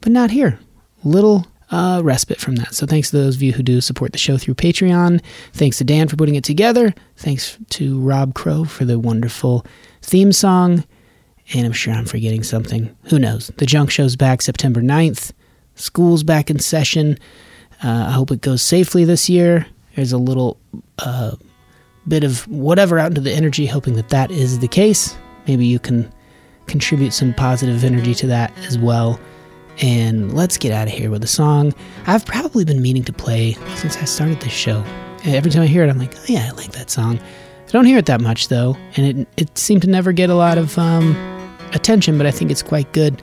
[0.00, 0.58] but not here.
[1.04, 2.74] Little uh, respite from that.
[2.74, 5.22] So thanks to those of you who do support the show through Patreon.
[5.52, 6.94] Thanks to Dan for putting it together.
[7.16, 9.64] Thanks to Rob Crow for the wonderful
[10.02, 10.84] theme song.
[11.54, 12.94] And I'm sure I'm forgetting something.
[13.04, 13.48] Who knows?
[13.56, 15.32] The Junk Show's back September 9th.
[15.74, 17.18] School's back in session.
[17.82, 19.66] Uh, I hope it goes safely this year.
[19.96, 20.58] There's a little
[20.98, 21.36] uh,
[22.06, 25.16] bit of whatever out into the energy, hoping that that is the case.
[25.46, 26.12] Maybe you can
[26.66, 29.18] contribute some positive energy to that as well.
[29.80, 31.72] And let's get out of here with a song
[32.06, 34.84] I've probably been meaning to play since I started this show.
[35.24, 37.18] Every time I hear it, I'm like, oh, yeah, I like that song.
[37.18, 40.34] I don't hear it that much, though, and it, it seemed to never get a
[40.34, 41.14] lot of um,
[41.72, 43.22] attention, but I think it's quite good.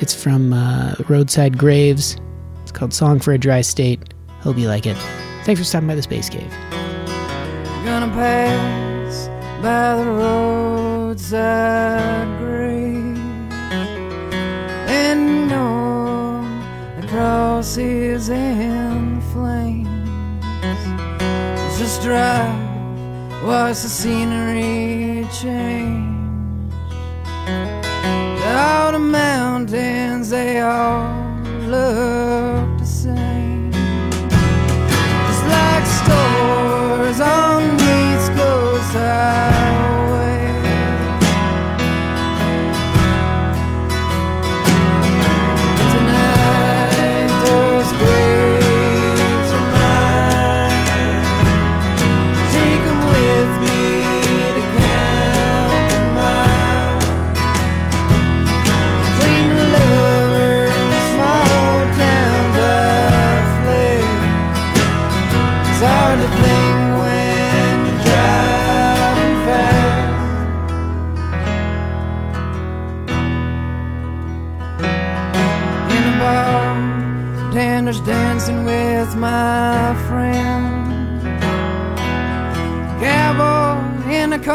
[0.00, 2.16] It's from uh, Roadside Graves.
[2.62, 4.12] It's called Song for a Dry State.
[4.40, 4.96] Hope you like it.
[5.44, 6.50] Thanks for stopping by the Space Cave.
[7.84, 9.28] Gonna pass
[9.62, 11.58] by the roadside
[12.38, 12.59] grave
[17.20, 19.86] cross is in flames.
[21.78, 26.72] Just drive, watch the scenery change.
[28.56, 31.12] All the mountains, they all
[31.68, 32.69] look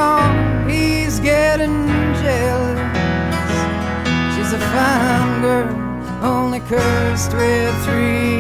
[0.06, 1.88] on, he's getting
[2.22, 2.80] jealous.
[4.34, 5.70] She's a fine girl,
[6.24, 8.35] only cursed with three.